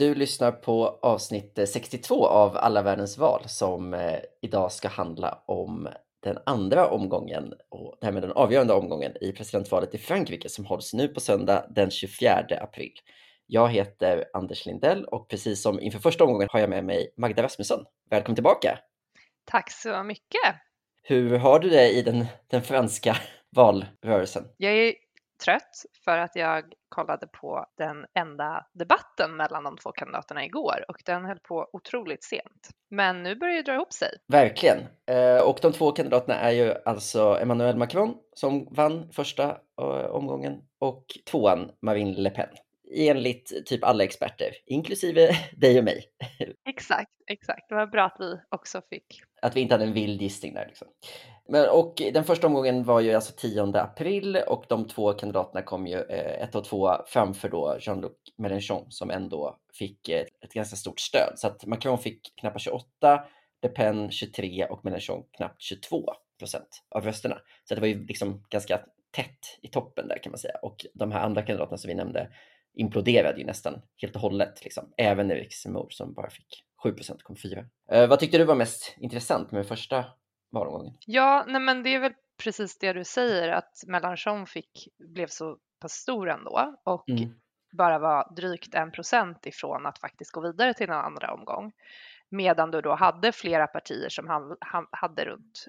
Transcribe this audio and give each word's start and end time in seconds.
Du 0.00 0.14
lyssnar 0.14 0.52
på 0.52 0.98
avsnitt 1.02 1.58
62 1.68 2.26
av 2.26 2.56
Alla 2.56 2.82
världens 2.82 3.18
val 3.18 3.42
som 3.46 3.94
eh, 3.94 4.18
idag 4.42 4.72
ska 4.72 4.88
handla 4.88 5.42
om 5.46 5.88
den 6.22 6.38
andra 6.46 6.88
omgången 6.88 7.54
och 7.68 7.98
därmed 8.00 8.22
den 8.22 8.32
avgörande 8.32 8.74
omgången 8.74 9.12
i 9.20 9.32
presidentvalet 9.32 9.94
i 9.94 9.98
Frankrike 9.98 10.48
som 10.48 10.64
hålls 10.64 10.94
nu 10.94 11.08
på 11.08 11.20
söndag 11.20 11.66
den 11.70 11.90
24 11.90 12.46
april. 12.60 12.92
Jag 13.46 13.68
heter 13.68 14.24
Anders 14.32 14.66
Lindell 14.66 15.04
och 15.04 15.28
precis 15.28 15.62
som 15.62 15.80
inför 15.80 15.98
första 15.98 16.24
omgången 16.24 16.48
har 16.50 16.60
jag 16.60 16.70
med 16.70 16.84
mig 16.84 17.14
Magda 17.16 17.42
Rasmusson. 17.42 17.84
Välkommen 18.10 18.36
tillbaka! 18.36 18.78
Tack 19.44 19.70
så 19.70 20.02
mycket! 20.02 20.54
Hur 21.02 21.38
har 21.38 21.58
du 21.58 21.70
det 21.70 21.90
i 21.90 22.02
den, 22.02 22.26
den 22.50 22.62
franska 22.62 23.16
valrörelsen? 23.56 24.44
Jag 24.56 24.72
är 24.72 24.94
trött 25.44 25.84
för 26.04 26.18
att 26.18 26.36
jag 26.36 26.64
kollade 26.88 27.26
på 27.26 27.66
den 27.78 28.06
enda 28.14 28.66
debatten 28.72 29.36
mellan 29.36 29.64
de 29.64 29.76
två 29.76 29.92
kandidaterna 29.92 30.44
igår 30.44 30.84
och 30.88 31.02
den 31.04 31.24
höll 31.24 31.38
på 31.38 31.68
otroligt 31.72 32.24
sent. 32.24 32.68
Men 32.90 33.22
nu 33.22 33.36
börjar 33.36 33.56
det 33.56 33.62
dra 33.62 33.74
ihop 33.74 33.92
sig. 33.92 34.08
Verkligen. 34.28 34.78
Eh, 35.06 35.48
och 35.48 35.58
de 35.62 35.72
två 35.72 35.92
kandidaterna 35.92 36.34
är 36.34 36.50
ju 36.50 36.74
alltså 36.84 37.38
Emmanuel 37.42 37.76
Macron 37.76 38.14
som 38.34 38.68
vann 38.70 39.12
första 39.12 39.44
eh, 39.80 39.86
omgången 40.10 40.62
och 40.78 41.04
tvåan 41.30 41.70
Marine 41.82 42.14
Le 42.16 42.30
Pen 42.30 42.48
enligt 42.94 43.66
typ 43.66 43.84
alla 43.84 44.04
experter, 44.04 44.50
inklusive 44.66 45.36
dig 45.56 45.78
och 45.78 45.84
mig. 45.84 46.04
Exakt, 46.68 47.10
exakt. 47.26 47.68
Det 47.68 47.74
var 47.74 47.86
bra 47.86 48.04
att 48.04 48.16
vi 48.18 48.36
också 48.48 48.82
fick. 48.90 49.22
Att 49.42 49.56
vi 49.56 49.60
inte 49.60 49.74
hade 49.74 49.84
en 49.84 49.92
vild 49.92 50.22
gissning 50.22 50.54
där. 50.54 50.66
Liksom. 50.66 50.88
Men, 51.48 51.68
och 51.68 52.02
den 52.12 52.24
första 52.24 52.46
omgången 52.46 52.84
var 52.84 53.00
ju 53.00 53.14
alltså 53.14 53.32
10 53.36 53.62
april 53.62 54.36
och 54.46 54.64
de 54.68 54.88
två 54.88 55.12
kandidaterna 55.12 55.62
kom 55.62 55.86
ju 55.86 55.96
eh, 55.96 56.42
ett 56.42 56.54
och 56.54 56.64
två 56.64 56.90
framför 57.06 57.48
då 57.48 57.76
Jean-Luc 57.80 58.12
Mélenchon 58.38 58.86
som 58.90 59.10
ändå 59.10 59.58
fick 59.74 60.08
eh, 60.08 60.24
ett 60.44 60.52
ganska 60.52 60.76
stort 60.76 61.00
stöd. 61.00 61.32
Så 61.36 61.46
att 61.46 61.66
Macron 61.66 61.98
fick 61.98 62.32
knappt 62.40 62.60
28, 62.60 63.24
Le 63.62 63.68
Pen 63.68 64.10
23 64.10 64.66
och 64.66 64.84
Mélenchon 64.84 65.22
knappt 65.36 65.62
22 65.62 66.04
procent 66.38 66.82
av 66.90 67.04
rösterna. 67.04 67.38
Så 67.64 67.74
det 67.74 67.80
var 67.80 67.88
ju 67.88 68.06
liksom 68.06 68.44
ganska 68.48 68.80
tätt 69.10 69.58
i 69.62 69.68
toppen 69.68 70.08
där 70.08 70.18
kan 70.22 70.32
man 70.32 70.38
säga. 70.38 70.54
Och 70.62 70.86
de 70.94 71.12
här 71.12 71.20
andra 71.20 71.42
kandidaterna 71.42 71.78
som 71.78 71.88
vi 71.88 71.94
nämnde 71.94 72.30
imploderade 72.74 73.38
ju 73.38 73.46
nästan 73.46 73.82
helt 73.96 74.14
och 74.14 74.20
hållet. 74.20 74.64
Liksom. 74.64 74.92
Även 74.96 75.30
Erik 75.30 75.54
Semur 75.54 75.86
som 75.90 76.14
bara 76.14 76.30
fick 76.30 76.64
7 76.82 76.94
kom 77.22 77.36
fyra. 77.36 77.64
Eh, 77.90 78.08
vad 78.08 78.18
tyckte 78.18 78.38
du 78.38 78.44
var 78.44 78.54
mest 78.54 78.96
intressant 78.98 79.52
med 79.52 79.66
första 79.66 80.04
valomgången? 80.50 80.94
Ja, 81.06 81.44
nej 81.48 81.60
men 81.60 81.82
det 81.82 81.94
är 81.94 82.00
väl 82.00 82.12
precis 82.42 82.78
det 82.78 82.92
du 82.92 83.04
säger 83.04 83.48
att 83.48 83.84
Mélenchon 83.86 84.46
fick, 84.46 84.88
blev 84.98 85.26
så 85.26 85.58
pass 85.80 85.92
stor 85.92 86.30
ändå 86.30 86.76
och 86.84 87.08
mm. 87.08 87.30
bara 87.72 87.98
var 87.98 88.34
drygt 88.36 88.74
en 88.74 88.92
procent 88.92 89.46
ifrån 89.46 89.86
att 89.86 89.98
faktiskt 89.98 90.32
gå 90.32 90.40
vidare 90.40 90.74
till 90.74 90.88
en 90.88 90.96
andra 90.96 91.32
omgång. 91.32 91.72
Medan 92.28 92.70
du 92.70 92.80
då 92.80 92.94
hade 92.94 93.32
flera 93.32 93.66
partier 93.66 94.08
som 94.08 94.46
hade 94.90 95.24
runt 95.24 95.66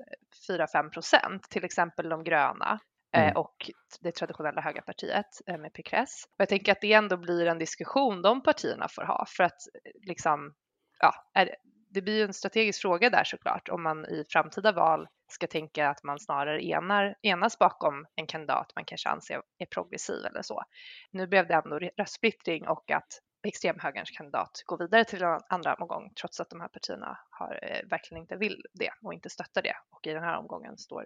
4-5 0.50 0.90
procent, 0.90 1.50
till 1.50 1.64
exempel 1.64 2.10
de 2.10 2.24
gröna 2.24 2.80
Eh, 2.80 2.91
mm. 3.14 3.28
Eh, 3.28 3.34
och 3.34 3.72
det 4.02 4.12
traditionella 4.12 4.62
höga 4.62 4.82
partiet 4.82 5.28
eh, 5.48 5.58
med 5.58 5.74
Pécresse. 5.74 6.28
Och 6.28 6.42
jag 6.42 6.50
tänker 6.50 6.72
att 6.72 6.82
det 6.82 6.94
ändå 6.94 7.18
blir 7.18 7.46
en 7.46 7.60
diskussion 7.60 8.22
de 8.22 8.44
partierna 8.44 8.88
får 8.88 9.02
ha 9.02 9.26
för 9.28 9.44
att 9.44 9.68
eh, 9.86 9.92
liksom, 10.08 10.54
ja, 11.00 11.14
är, 11.34 11.56
det 11.90 12.02
blir 12.02 12.18
ju 12.18 12.24
en 12.24 12.34
strategisk 12.34 12.82
fråga 12.82 13.10
där 13.10 13.24
såklart 13.24 13.70
om 13.70 13.84
man 13.84 14.06
i 14.06 14.26
framtida 14.30 14.72
val 14.72 15.08
ska 15.32 15.48
tänka 15.48 15.90
att 15.90 16.04
man 16.04 16.20
snarare 16.20 16.66
enar, 16.66 17.16
enas 17.22 17.60
bakom 17.60 18.06
en 18.16 18.28
kandidat 18.28 18.72
man 18.76 18.86
kanske 18.86 19.10
anser 19.10 19.42
är 19.58 19.66
progressiv 19.66 20.26
eller 20.26 20.42
så. 20.42 20.64
Nu 21.12 21.28
blev 21.28 21.48
det 21.48 21.54
ändå 21.54 21.80
röstsplittring 21.80 22.68
och 22.68 22.92
att 22.92 23.20
extremhögerns 23.44 24.10
kandidat 24.12 24.64
går 24.66 24.78
vidare 24.78 25.06
till 25.06 25.24
en 25.24 25.40
andra 25.50 25.74
omgång 25.74 26.14
trots 26.22 26.40
att 26.40 26.50
de 26.50 26.62
här 26.62 26.68
partierna 26.68 27.20
har, 27.30 27.60
eh, 27.64 27.90
verkligen 27.90 28.22
inte 28.22 28.36
vill 28.36 28.66
det 28.74 28.92
och 29.02 29.14
inte 29.14 29.30
stöttar 29.30 29.62
det 29.62 29.76
och 29.90 30.08
i 30.08 30.14
den 30.14 30.24
här 30.24 30.38
omgången 30.38 30.78
står 30.78 31.06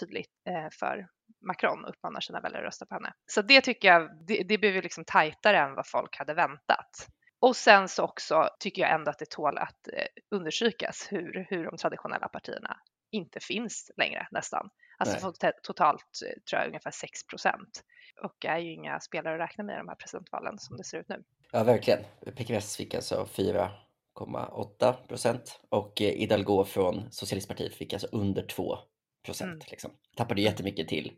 tydligt 0.00 0.32
eh, 0.48 0.68
för 0.72 1.08
Macron 1.46 1.84
och 1.84 1.90
uppmanar 1.90 2.20
sina 2.20 2.40
väljare 2.40 2.62
att 2.62 2.66
rösta 2.66 2.86
på 2.86 2.94
henne. 2.94 3.12
Så 3.26 3.42
det 3.42 3.60
tycker 3.60 3.88
jag, 3.88 4.26
det, 4.26 4.42
det 4.42 4.58
blev 4.58 4.74
ju 4.74 4.82
liksom 4.82 5.04
tajtare 5.04 5.58
än 5.58 5.74
vad 5.74 5.88
folk 5.88 6.16
hade 6.18 6.34
väntat. 6.34 7.08
Och 7.38 7.56
sen 7.56 7.88
så 7.88 8.04
också 8.04 8.48
tycker 8.60 8.82
jag 8.82 8.94
ändå 8.94 9.10
att 9.10 9.18
det 9.18 9.30
tål 9.30 9.58
att 9.58 9.88
eh, 9.92 10.06
understrykas 10.30 11.08
hur, 11.10 11.46
hur 11.50 11.64
de 11.64 11.76
traditionella 11.76 12.28
partierna 12.28 12.76
inte 13.10 13.40
finns 13.40 13.90
längre 13.96 14.28
nästan. 14.30 14.70
Alltså 14.98 15.32
Nej. 15.42 15.52
totalt 15.62 16.04
eh, 16.26 16.42
tror 16.50 16.60
jag 16.60 16.66
ungefär 16.66 16.90
6 16.90 17.26
procent 17.26 17.84
och 18.22 18.44
är 18.44 18.58
ju 18.58 18.72
inga 18.72 19.00
spelare 19.00 19.34
att 19.34 19.40
räkna 19.40 19.64
med 19.64 19.74
i 19.74 19.78
de 19.78 19.88
här 19.88 19.94
presidentvalen 19.94 20.58
som 20.58 20.76
det 20.76 20.84
ser 20.84 20.98
ut 20.98 21.08
nu. 21.08 21.24
Ja, 21.56 21.64
verkligen. 21.64 22.00
PKS 22.36 22.76
fick 22.76 22.94
alltså 22.94 23.28
4,8 23.34 24.92
procent 25.08 25.60
och 25.68 26.02
eh, 26.02 26.18
Hidalgo 26.18 26.64
från 26.64 27.08
Socialistpartiet 27.10 27.74
fick 27.74 27.92
alltså 27.92 28.08
under 28.12 28.42
2 28.42 28.78
procent. 29.24 29.52
Mm. 29.52 29.66
Liksom. 29.70 29.90
Tappade 30.16 30.40
jättemycket 30.40 30.88
till 30.88 31.12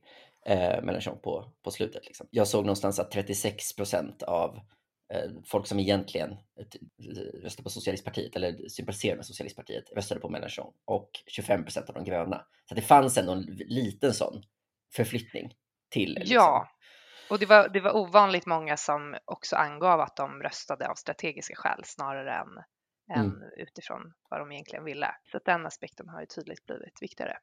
eh, 0.47 0.83
Mélenchon 0.83 1.19
på, 1.23 1.53
på 1.63 1.71
slutet. 1.71 2.07
Liksom. 2.07 2.27
Jag 2.31 2.49
såg 2.49 2.65
någonstans 2.65 2.99
att 2.99 3.11
36 3.11 3.77
procent 3.77 4.23
av 4.23 4.61
eh, 5.15 5.31
folk 5.47 5.67
som 5.67 5.79
egentligen 5.79 6.31
eh, 6.31 6.67
röstade 7.43 7.63
på 7.63 7.71
Socialistpartiet 7.71 8.37
eller 8.37 8.69
sympatiserar 8.69 9.17
med 9.17 9.27
Socialistpartiet 9.27 9.93
röstade 9.97 10.21
på 10.21 10.29
Mélenchon 10.29 10.73
och 10.85 11.11
25 11.27 11.65
procent 11.65 11.89
av 11.89 11.95
de 11.95 12.05
gröna. 12.05 12.47
Så 12.69 12.75
det 12.75 12.83
fanns 12.83 13.19
ändå 13.19 13.33
en 13.33 13.43
liten 13.67 14.15
sån 14.15 14.43
förflyttning 14.95 15.55
till. 15.91 16.15
Liksom. 16.15 16.35
Ja, 16.35 16.69
och 17.31 17.39
det 17.39 17.47
var, 17.47 17.69
det 17.69 17.81
var 17.81 17.97
ovanligt 17.97 18.47
många 18.47 18.77
som 18.77 19.17
också 19.25 19.57
angav 19.57 20.01
att 20.01 20.17
de 20.17 20.43
röstade 20.43 20.89
av 20.89 20.95
strategiska 20.95 21.55
skäl 21.57 21.83
snarare 21.85 22.33
än, 22.33 22.49
mm. 23.17 23.27
än 23.27 23.43
utifrån 23.57 24.13
vad 24.31 24.41
de 24.41 24.53
egentligen 24.53 24.85
ville. 24.85 25.15
Så 25.33 25.41
den 25.45 25.67
aspekten 25.67 26.09
har 26.09 26.21
ju 26.21 26.27
tydligt 26.27 26.67
blivit 26.67 27.03
viktigare. 27.03 27.39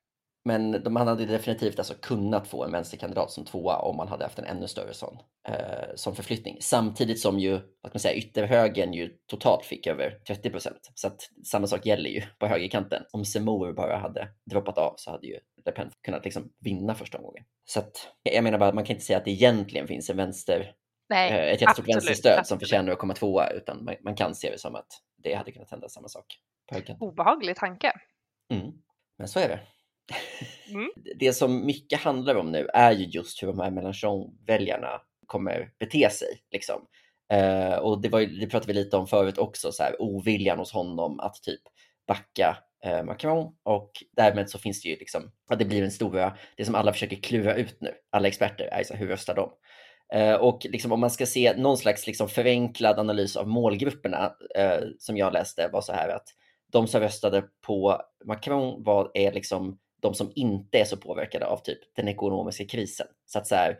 Men 0.48 0.84
de, 0.84 0.96
hade 0.96 1.26
definitivt 1.26 1.80
alltså 1.80 1.94
kunnat 2.02 2.48
få 2.48 2.64
en 2.64 2.72
vänsterkandidat 2.72 3.32
som 3.32 3.46
tvåa 3.46 3.78
om 3.78 3.98
man 3.98 4.08
hade 4.08 4.24
haft 4.24 4.40
en 4.40 4.46
ännu 4.46 4.68
större 4.68 4.94
sån 4.94 5.18
eh, 5.48 5.96
som 5.96 6.16
förflyttning. 6.16 6.58
Samtidigt 6.62 7.20
som 7.20 7.40
ju 7.40 7.56
att 7.56 7.94
man 7.94 8.00
säger, 8.00 8.18
ytterhögern 8.18 8.94
ju 8.94 9.18
totalt 9.28 9.66
fick 9.66 9.88
över 9.88 10.10
30 10.28 10.50
procent. 10.50 10.92
Så 10.96 11.08
att 11.08 11.30
samma 11.44 11.68
sak 11.68 11.86
gäller 11.86 12.10
ju 12.10 12.22
på 12.40 12.48
högerkanten. 12.48 13.04
Om 13.12 13.26
Semur 13.26 13.74
bara 13.74 13.98
hade 13.98 14.28
droppat 14.52 14.78
av 14.78 14.94
så 14.98 15.12
hade 15.12 15.28
ju 15.28 15.40
Le 15.66 15.72
Pen 15.72 15.92
kunnat 16.02 16.26
liksom 16.26 16.54
vinna 16.60 16.96
första 16.96 17.18
omgången. 17.18 17.44
Så 17.66 17.80
att 17.80 18.08
jag 18.24 18.44
menar 18.44 18.58
bara 18.58 18.70
att 18.70 18.76
man 18.76 18.86
kan 18.86 18.94
inte 18.94 19.06
säga 19.06 19.18
att 19.18 19.26
det 19.26 19.32
egentligen 19.32 19.88
finns 19.88 20.10
en 20.10 20.18
vänster 20.18 20.76
Nej, 21.10 21.32
eh, 21.32 21.54
ett 21.54 21.62
jättestort 21.62 21.88
vänsterstöd 21.88 22.32
absolut. 22.32 22.48
som 22.48 22.60
förtjänar 22.60 22.92
att 22.92 23.00
komma 23.00 23.14
tvåa 23.14 23.50
utan 23.50 23.84
man, 23.86 23.96
man, 24.04 24.16
kan 24.16 24.36
se 24.36 24.52
det 24.52 24.60
som 24.60 24.76
att 24.76 24.88
det 25.24 25.34
hade 25.34 25.52
kunnat 25.52 25.72
hända 25.72 25.90
samma 25.90 26.08
sak. 26.08 26.26
På 27.00 27.06
Obehaglig 27.06 27.56
tanke. 27.56 27.94
Mm. 28.54 28.72
Men 29.18 29.28
så 29.28 29.40
är 29.40 29.48
det. 29.48 29.60
Mm. 30.70 30.92
Det 31.20 31.34
som 31.34 31.66
mycket 31.66 32.00
handlar 32.00 32.36
om 32.36 32.52
nu 32.52 32.68
är 32.74 32.92
ju 32.92 33.06
just 33.06 33.44
hur 33.44 33.48
de 33.48 33.60
här 33.60 33.72
Mélenchon-väljarna 33.72 35.02
kommer 35.26 35.72
bete 35.80 36.10
sig. 36.10 36.28
Liksom. 36.52 36.88
Uh, 37.34 37.76
och 37.76 38.02
det, 38.02 38.10
var 38.10 38.20
ju, 38.20 38.26
det 38.26 38.48
pratade 38.48 38.74
vi 38.74 38.80
lite 38.80 38.98
om 38.98 39.08
förut 39.08 39.38
också, 39.38 39.72
så 39.72 39.84
här, 39.84 40.02
oviljan 40.02 40.60
hos 40.60 40.72
honom 40.72 41.20
att 41.20 41.36
typ 41.44 41.62
backa 42.08 42.58
Eh, 42.86 43.04
Macron 43.04 43.56
och 43.64 43.92
därmed 44.16 44.50
så 44.50 44.60
finns 44.60 44.82
det 44.82 44.90
ju 44.90 44.96
liksom, 44.96 45.32
att 45.50 45.60
det 45.60 45.66
blir 45.66 45.84
en 45.84 45.92
stora, 45.92 46.38
det 46.58 46.66
som 46.66 46.76
alla 46.76 46.94
försöker 46.94 47.16
klura 47.16 47.56
ut 47.56 47.82
nu, 47.82 47.94
alla 48.10 48.28
experter, 48.28 48.66
är 48.66 48.84
så 48.84 48.94
här, 48.94 49.00
hur 49.00 49.08
röstar 49.08 49.36
de? 49.36 49.52
Eh, 50.14 50.34
och 50.34 50.66
liksom, 50.70 50.92
om 50.92 51.00
man 51.00 51.12
ska 51.12 51.26
se 51.26 51.54
någon 51.58 51.78
slags 51.78 52.08
liksom, 52.08 52.30
förenklad 52.30 53.00
analys 53.00 53.36
av 53.36 53.48
målgrupperna 53.48 54.36
eh, 54.56 54.80
som 55.00 55.18
jag 55.18 55.34
läste 55.34 55.68
var 55.68 55.82
så 55.82 55.94
här 55.94 56.10
att 56.10 56.28
de 56.72 56.88
som 56.88 57.02
röstade 57.02 57.44
på 57.66 58.02
Macron 58.26 58.84
var, 58.84 59.12
är 59.14 59.32
liksom 59.32 59.80
de 60.02 60.14
som 60.14 60.32
inte 60.36 60.80
är 60.80 60.86
så 60.86 60.98
påverkade 60.98 61.46
av 61.46 61.58
typ 61.58 61.80
den 61.96 62.08
ekonomiska 62.08 62.66
krisen. 62.66 63.08
Så 63.26 63.40
att 63.40 63.48
så 63.48 63.56
här, 63.56 63.78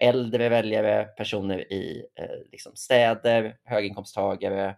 äldre 0.00 0.48
väljare, 0.48 1.04
personer 1.04 1.72
i 1.72 2.06
eh, 2.14 2.50
liksom 2.52 2.72
städer, 2.76 3.56
höginkomsttagare 3.64 4.66
eh, 4.66 4.74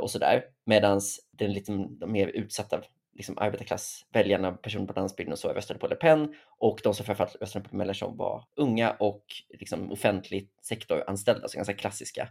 och 0.00 0.10
sådär. 0.10 0.44
Medan 0.64 1.00
den 1.32 1.52
lite 1.52 1.72
de 1.72 2.12
mer 2.12 2.28
utsatta 2.28 2.82
liksom 3.16 3.38
arbetarklassväljarna, 3.38 4.52
personer 4.52 4.86
på 4.86 4.92
landsbygden 4.92 5.32
och 5.32 5.38
så 5.38 5.48
röstade 5.48 5.80
på 5.80 5.86
Le 5.86 5.94
Pen 5.94 6.34
och 6.58 6.80
de 6.82 6.94
som 6.94 7.06
framförallt 7.06 7.36
röstade 7.36 7.68
på 7.68 7.76
Mélenchon 7.76 8.16
var 8.16 8.44
unga 8.56 8.90
och 8.90 9.24
liksom 9.48 9.92
offentlig 9.92 10.50
sektor 10.62 11.04
anställda, 11.06 11.48
så 11.48 11.56
ganska 11.56 11.74
klassiska 11.74 12.28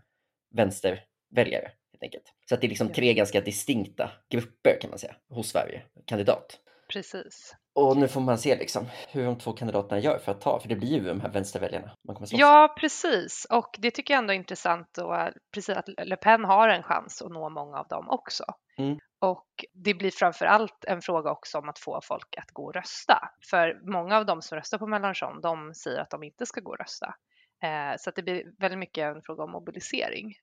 vänsterväljare 0.53 1.71
helt 1.92 2.03
enkelt. 2.03 2.33
Så 2.50 2.56
att 2.56 2.62
det 2.62 2.68
är 2.68 2.69
liksom 2.69 2.94
tre 2.94 3.13
ganska 3.13 3.42
distinkta 3.42 4.12
grupper 4.30 4.77
kan 4.81 4.89
man 4.89 5.00
säga 5.00 5.15
hos 5.30 5.50
Sverige 5.50 5.83
kandidat. 6.06 6.59
Precis. 6.94 7.56
Och 7.75 7.98
nu 7.98 8.07
får 8.07 8.22
man 8.22 8.38
se 8.38 8.56
liksom 8.56 8.86
hur 9.07 9.25
de 9.25 9.38
två 9.38 9.54
kandidaterna 9.54 10.00
gör 10.01 10.18
för 10.18 10.31
att 10.31 10.42
ta, 10.42 10.60
för 10.60 10.69
det 10.69 10.75
blir 10.75 10.89
ju 10.89 11.04
de 11.04 11.22
här 11.22 11.30
vänsterväljarna 11.30 11.92
man 12.07 12.16
kommer 12.16 12.27
slåss. 12.27 12.39
Ja, 12.39 12.75
precis. 12.80 13.48
Och 13.50 13.75
det 13.80 13.92
tycker 13.92 14.13
jag 14.13 14.19
ändå 14.19 14.33
är 14.33 14.38
intressant 14.38 14.98
och 14.98 15.13
precis 15.54 15.77
att 15.77 15.89
Le 16.04 16.16
Pen 16.16 16.45
har 16.45 16.69
en 16.69 16.83
chans 16.83 17.22
att 17.22 17.31
nå 17.31 17.50
många 17.50 17.77
av 17.77 17.88
dem 17.88 18.10
också. 18.10 18.44
Mm. 18.77 19.00
Och 19.19 19.48
det 19.74 19.94
blir 19.94 20.12
framför 20.12 20.45
allt 20.45 20.86
en 20.88 21.01
fråga 21.01 21.31
också 21.31 21.57
om 21.57 21.69
att 21.69 21.80
få 21.80 22.00
folk 22.04 22.38
att 22.38 22.51
gå 22.51 22.66
och 22.66 22.74
rösta. 22.74 23.30
För 23.50 23.92
många 23.92 24.18
av 24.18 24.25
dem 24.25 24.42
som 24.42 24.57
röstar 24.57 24.77
på 24.77 24.88
Mélenchon, 24.88 25.42
de 25.42 25.74
säger 25.74 26.00
att 26.00 26.10
de 26.10 26.24
inte 26.24 26.45
ska 26.45 26.62
gå 26.62 26.72
och 26.72 26.80
rösta. 26.80 27.16
Eh, 27.63 27.97
så 27.97 28.09
att 28.09 28.15
det 28.15 28.21
blir 28.21 28.43
väldigt 28.59 28.79
mycket 28.79 29.15
en 29.15 29.21
fråga 29.21 29.43
om 29.43 29.51
mobilisering. 29.51 30.33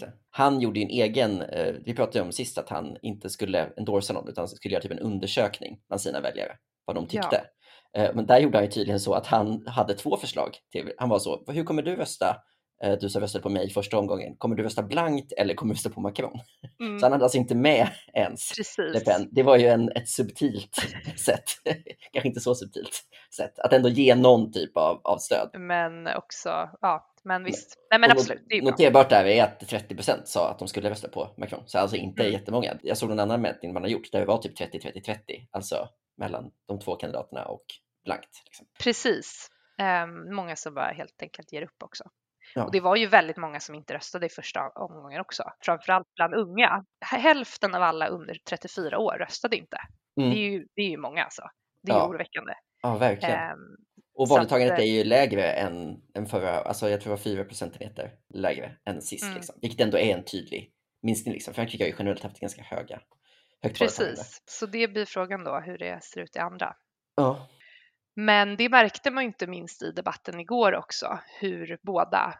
Det. 0.00 0.12
Han 0.30 0.60
gjorde 0.60 0.80
ju 0.80 0.84
en 0.84 0.90
egen, 0.90 1.42
eh, 1.42 1.74
vi 1.84 1.94
pratade 1.94 2.24
om 2.24 2.32
sist 2.32 2.58
att 2.58 2.68
han 2.68 2.96
inte 3.02 3.30
skulle 3.30 3.72
endorsa 3.76 4.12
någon 4.12 4.28
utan 4.28 4.48
skulle 4.48 4.72
göra 4.72 4.82
typ 4.82 4.92
en 4.92 4.98
undersökning 4.98 5.80
bland 5.88 6.00
sina 6.00 6.20
väljare, 6.20 6.52
vad 6.84 6.96
de 6.96 7.06
tyckte. 7.06 7.40
Ja. 7.92 8.02
Eh, 8.02 8.14
men 8.14 8.26
där 8.26 8.38
gjorde 8.38 8.58
han 8.58 8.70
tydligen 8.70 9.00
så 9.00 9.14
att 9.14 9.26
han 9.26 9.66
hade 9.66 9.94
två 9.94 10.16
förslag. 10.16 10.56
Till, 10.72 10.92
han 10.98 11.08
var 11.08 11.18
så, 11.18 11.44
hur 11.52 11.64
kommer 11.64 11.82
du 11.82 11.96
rösta? 11.96 12.36
Eh, 12.82 12.98
du 13.00 13.08
som 13.08 13.20
röstade 13.20 13.42
på 13.42 13.48
mig 13.48 13.70
första 13.70 13.98
omgången, 13.98 14.36
kommer 14.36 14.56
du 14.56 14.62
rösta 14.62 14.82
blankt 14.82 15.32
eller 15.32 15.54
kommer 15.54 15.74
du 15.74 15.76
rösta 15.76 15.90
på 15.90 16.00
Macron? 16.00 16.40
Mm. 16.80 16.98
Så 16.98 17.04
han 17.04 17.12
hade 17.12 17.24
alltså 17.24 17.38
inte 17.38 17.54
med 17.54 17.88
ens 18.14 18.52
Le 18.78 19.00
Pen. 19.00 19.28
Det 19.30 19.42
var 19.42 19.56
ju 19.56 19.66
en, 19.66 19.92
ett 19.92 20.08
subtilt 20.08 20.76
sätt, 21.16 21.44
kanske 22.12 22.28
inte 22.28 22.40
så 22.40 22.54
subtilt 22.54 23.04
sätt, 23.36 23.58
att 23.58 23.72
ändå 23.72 23.88
ge 23.88 24.14
någon 24.14 24.52
typ 24.52 24.76
av, 24.76 25.00
av 25.04 25.18
stöd. 25.18 25.50
Men 25.52 26.06
också, 26.06 26.70
ja, 26.80 27.12
men 27.24 27.44
visst. 27.44 27.78
Nej, 27.90 28.00
men 28.00 28.10
absolut. 28.10 28.44
Det 28.48 28.58
är 28.58 28.62
noterbart 28.62 29.10
där 29.10 29.24
är 29.24 29.44
att 29.44 29.62
30% 29.62 30.20
sa 30.24 30.50
att 30.50 30.58
de 30.58 30.68
skulle 30.68 30.90
rösta 30.90 31.08
på 31.08 31.34
Macron, 31.36 31.62
så 31.66 31.78
alltså 31.78 31.96
inte 31.96 32.22
mm. 32.22 32.32
jättemånga. 32.32 32.78
Jag 32.82 32.98
såg 32.98 33.10
en 33.10 33.20
annan 33.20 33.40
mätning 33.40 33.72
man 33.72 33.82
har 33.82 33.90
gjort 33.90 34.12
där 34.12 34.20
det 34.20 34.26
var 34.26 34.38
typ 34.38 34.60
30-30-30, 34.60 35.16
alltså 35.50 35.88
mellan 36.16 36.50
de 36.66 36.78
två 36.78 36.96
kandidaterna 36.96 37.44
och 37.44 37.64
blankt. 38.04 38.42
Liksom. 38.44 38.66
Precis. 38.82 39.50
Um, 40.04 40.34
många 40.34 40.56
som 40.56 40.74
bara 40.74 40.92
helt 40.92 41.22
enkelt 41.22 41.52
ger 41.52 41.62
upp 41.62 41.82
också. 41.82 42.04
Ja. 42.56 42.64
Och 42.64 42.72
det 42.72 42.80
var 42.80 42.96
ju 42.96 43.06
väldigt 43.06 43.36
många 43.36 43.60
som 43.60 43.74
inte 43.74 43.94
röstade 43.94 44.26
i 44.26 44.28
första 44.28 44.68
omgången 44.68 45.20
också, 45.20 45.44
framförallt 45.60 46.14
bland 46.14 46.34
unga. 46.34 46.84
Hälften 47.00 47.74
av 47.74 47.82
alla 47.82 48.06
under 48.06 48.38
34 48.48 48.98
år 48.98 49.16
röstade 49.18 49.56
inte. 49.56 49.76
Mm. 50.20 50.30
Det, 50.30 50.36
är 50.36 50.50
ju, 50.50 50.66
det 50.74 50.82
är 50.82 50.88
ju 50.88 50.96
många 50.96 51.24
alltså. 51.24 51.42
Det 51.82 51.92
är 51.92 51.96
ja. 51.96 52.08
oroväckande. 52.08 52.52
Ja, 52.82 52.96
verkligen. 52.96 53.52
Um, 53.52 53.76
och 54.14 54.28
valdeltagandet 54.28 54.78
är 54.78 54.84
ju 54.84 55.04
lägre 55.04 55.52
än, 55.52 56.02
än 56.14 56.26
förra, 56.26 56.60
alltså 56.60 56.88
jag 56.88 57.00
tror 57.00 57.10
det 57.10 57.16
var 57.16 57.22
4 57.22 57.44
procentenheter 57.44 58.10
lägre 58.34 58.76
än 58.84 59.02
sist, 59.02 59.24
mm. 59.24 59.34
liksom. 59.34 59.58
vilket 59.62 59.80
ändå 59.80 59.98
är 59.98 60.16
en 60.16 60.24
tydlig 60.24 60.72
minskning. 61.02 61.34
Liksom. 61.34 61.54
Frankrike 61.54 61.84
har 61.84 61.88
ju 61.88 61.94
generellt 61.98 62.22
haft 62.22 62.40
ganska 62.40 62.62
höga 62.62 63.00
Precis, 63.62 64.42
så 64.44 64.66
det 64.66 64.88
blir 64.88 65.04
frågan 65.04 65.44
då 65.44 65.60
hur 65.60 65.78
det 65.78 66.04
ser 66.04 66.20
ut 66.20 66.36
i 66.36 66.38
andra. 66.38 66.76
Ja. 67.16 67.48
Men 68.16 68.56
det 68.56 68.68
märkte 68.68 69.10
man 69.10 69.24
inte 69.24 69.46
minst 69.46 69.82
i 69.82 69.92
debatten 69.92 70.40
igår 70.40 70.74
också, 70.74 71.18
hur 71.40 71.78
båda 71.82 72.34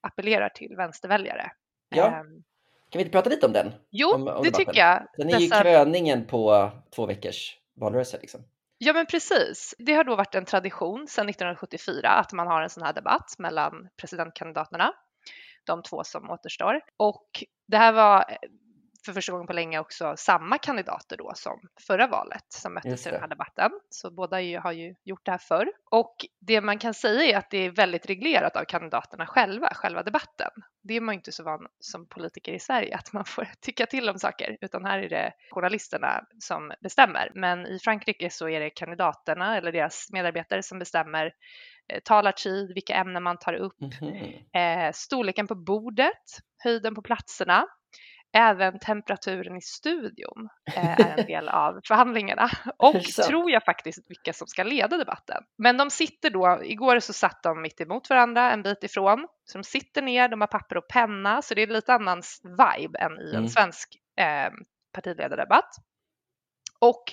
appellerar 0.00 0.48
till 0.48 0.76
vänsterväljare. 0.76 1.50
Ja. 1.88 2.20
Um, 2.20 2.44
kan 2.90 2.98
vi 2.98 3.04
inte 3.04 3.12
prata 3.12 3.30
lite 3.30 3.46
om 3.46 3.52
den? 3.52 3.72
Jo, 3.90 4.14
om, 4.14 4.28
om 4.28 4.42
det 4.42 4.50
tycker 4.50 4.78
jag. 4.78 5.06
Den 5.16 5.28
är 5.28 5.32
Dessa... 5.32 5.56
ju 5.56 5.62
kröningen 5.62 6.26
på 6.26 6.70
två 6.94 7.06
veckors 7.06 7.58
valrörelse. 7.74 8.18
Liksom. 8.20 8.44
Ja, 8.78 8.92
men 8.92 9.06
precis. 9.06 9.74
Det 9.78 9.92
har 9.92 10.04
då 10.04 10.16
varit 10.16 10.34
en 10.34 10.44
tradition 10.44 11.06
sedan 11.08 11.28
1974 11.28 12.08
att 12.08 12.32
man 12.32 12.46
har 12.46 12.62
en 12.62 12.70
sån 12.70 12.82
här 12.82 12.92
debatt 12.92 13.34
mellan 13.38 13.88
presidentkandidaterna, 13.96 14.92
de 15.64 15.82
två 15.82 16.04
som 16.04 16.30
återstår. 16.30 16.80
Och 16.96 17.44
det 17.66 17.76
här 17.76 17.92
var 17.92 18.24
för 19.08 19.12
första 19.12 19.32
gången 19.32 19.46
på 19.46 19.52
länge 19.52 19.78
också 19.78 20.14
samma 20.16 20.58
kandidater 20.58 21.16
då 21.16 21.32
som 21.34 21.60
förra 21.86 22.06
valet 22.06 22.44
som 22.48 22.74
möttes 22.74 23.06
i 23.06 23.10
den 23.10 23.20
här 23.20 23.28
debatten. 23.28 23.70
Så 23.90 24.10
båda 24.10 24.40
ju, 24.40 24.58
har 24.58 24.72
ju 24.72 24.94
gjort 25.04 25.24
det 25.24 25.30
här 25.30 25.38
förr. 25.38 25.72
Och 25.90 26.16
det 26.40 26.60
man 26.60 26.78
kan 26.78 26.94
säga 26.94 27.34
är 27.34 27.38
att 27.38 27.50
det 27.50 27.58
är 27.58 27.70
väldigt 27.70 28.06
reglerat 28.06 28.56
av 28.56 28.64
kandidaterna 28.64 29.26
själva, 29.26 29.74
själva 29.74 30.02
debatten. 30.02 30.50
Det 30.82 30.94
är 30.94 31.00
man 31.00 31.14
inte 31.14 31.32
så 31.32 31.42
van 31.42 31.66
som 31.80 32.06
politiker 32.06 32.52
i 32.52 32.58
Sverige 32.58 32.96
att 32.96 33.12
man 33.12 33.24
får 33.24 33.48
tycka 33.60 33.86
till 33.86 34.08
om 34.08 34.18
saker, 34.18 34.56
utan 34.60 34.84
här 34.84 34.98
är 34.98 35.08
det 35.08 35.32
journalisterna 35.50 36.24
som 36.38 36.72
bestämmer. 36.80 37.32
Men 37.34 37.66
i 37.66 37.78
Frankrike 37.78 38.30
så 38.30 38.48
är 38.48 38.60
det 38.60 38.70
kandidaterna 38.70 39.56
eller 39.56 39.72
deras 39.72 40.08
medarbetare 40.12 40.62
som 40.62 40.78
bestämmer 40.78 41.32
eh, 41.88 42.00
talartid, 42.04 42.74
vilka 42.74 42.94
ämnen 42.94 43.22
man 43.22 43.38
tar 43.38 43.54
upp, 43.54 43.80
mm 43.80 43.90
-hmm. 43.90 44.86
eh, 44.86 44.92
storleken 44.92 45.46
på 45.46 45.54
bordet, 45.54 46.24
höjden 46.58 46.94
på 46.94 47.02
platserna 47.02 47.66
Även 48.32 48.78
temperaturen 48.78 49.56
i 49.56 49.60
studion 49.60 50.48
eh, 50.76 51.00
är 51.00 51.18
en 51.18 51.26
del 51.26 51.48
av 51.48 51.80
förhandlingarna 51.84 52.50
och 52.76 53.04
tror 53.04 53.50
jag 53.50 53.64
faktiskt 53.64 54.10
vilka 54.10 54.32
som 54.32 54.46
ska 54.46 54.62
leda 54.62 54.96
debatten. 54.96 55.44
Men 55.58 55.76
de 55.76 55.90
sitter 55.90 56.30
då, 56.30 56.60
igår 56.64 57.00
så 57.00 57.12
satt 57.12 57.42
de 57.42 57.62
mitt 57.62 57.80
emot 57.80 58.10
varandra 58.10 58.50
en 58.50 58.62
bit 58.62 58.84
ifrån, 58.84 59.28
så 59.44 59.58
de 59.58 59.64
sitter 59.64 60.02
ner, 60.02 60.28
de 60.28 60.40
har 60.40 60.48
papper 60.48 60.76
och 60.76 60.88
penna, 60.88 61.42
så 61.42 61.54
det 61.54 61.62
är 61.62 61.66
lite 61.66 61.94
annan 61.94 62.22
vibe 62.44 62.98
än 62.98 63.12
i 63.20 63.30
en 63.30 63.36
mm. 63.36 63.48
svensk 63.48 63.96
eh, 64.16 64.50
partiledardebatt. 64.92 65.74
Och 66.80 67.04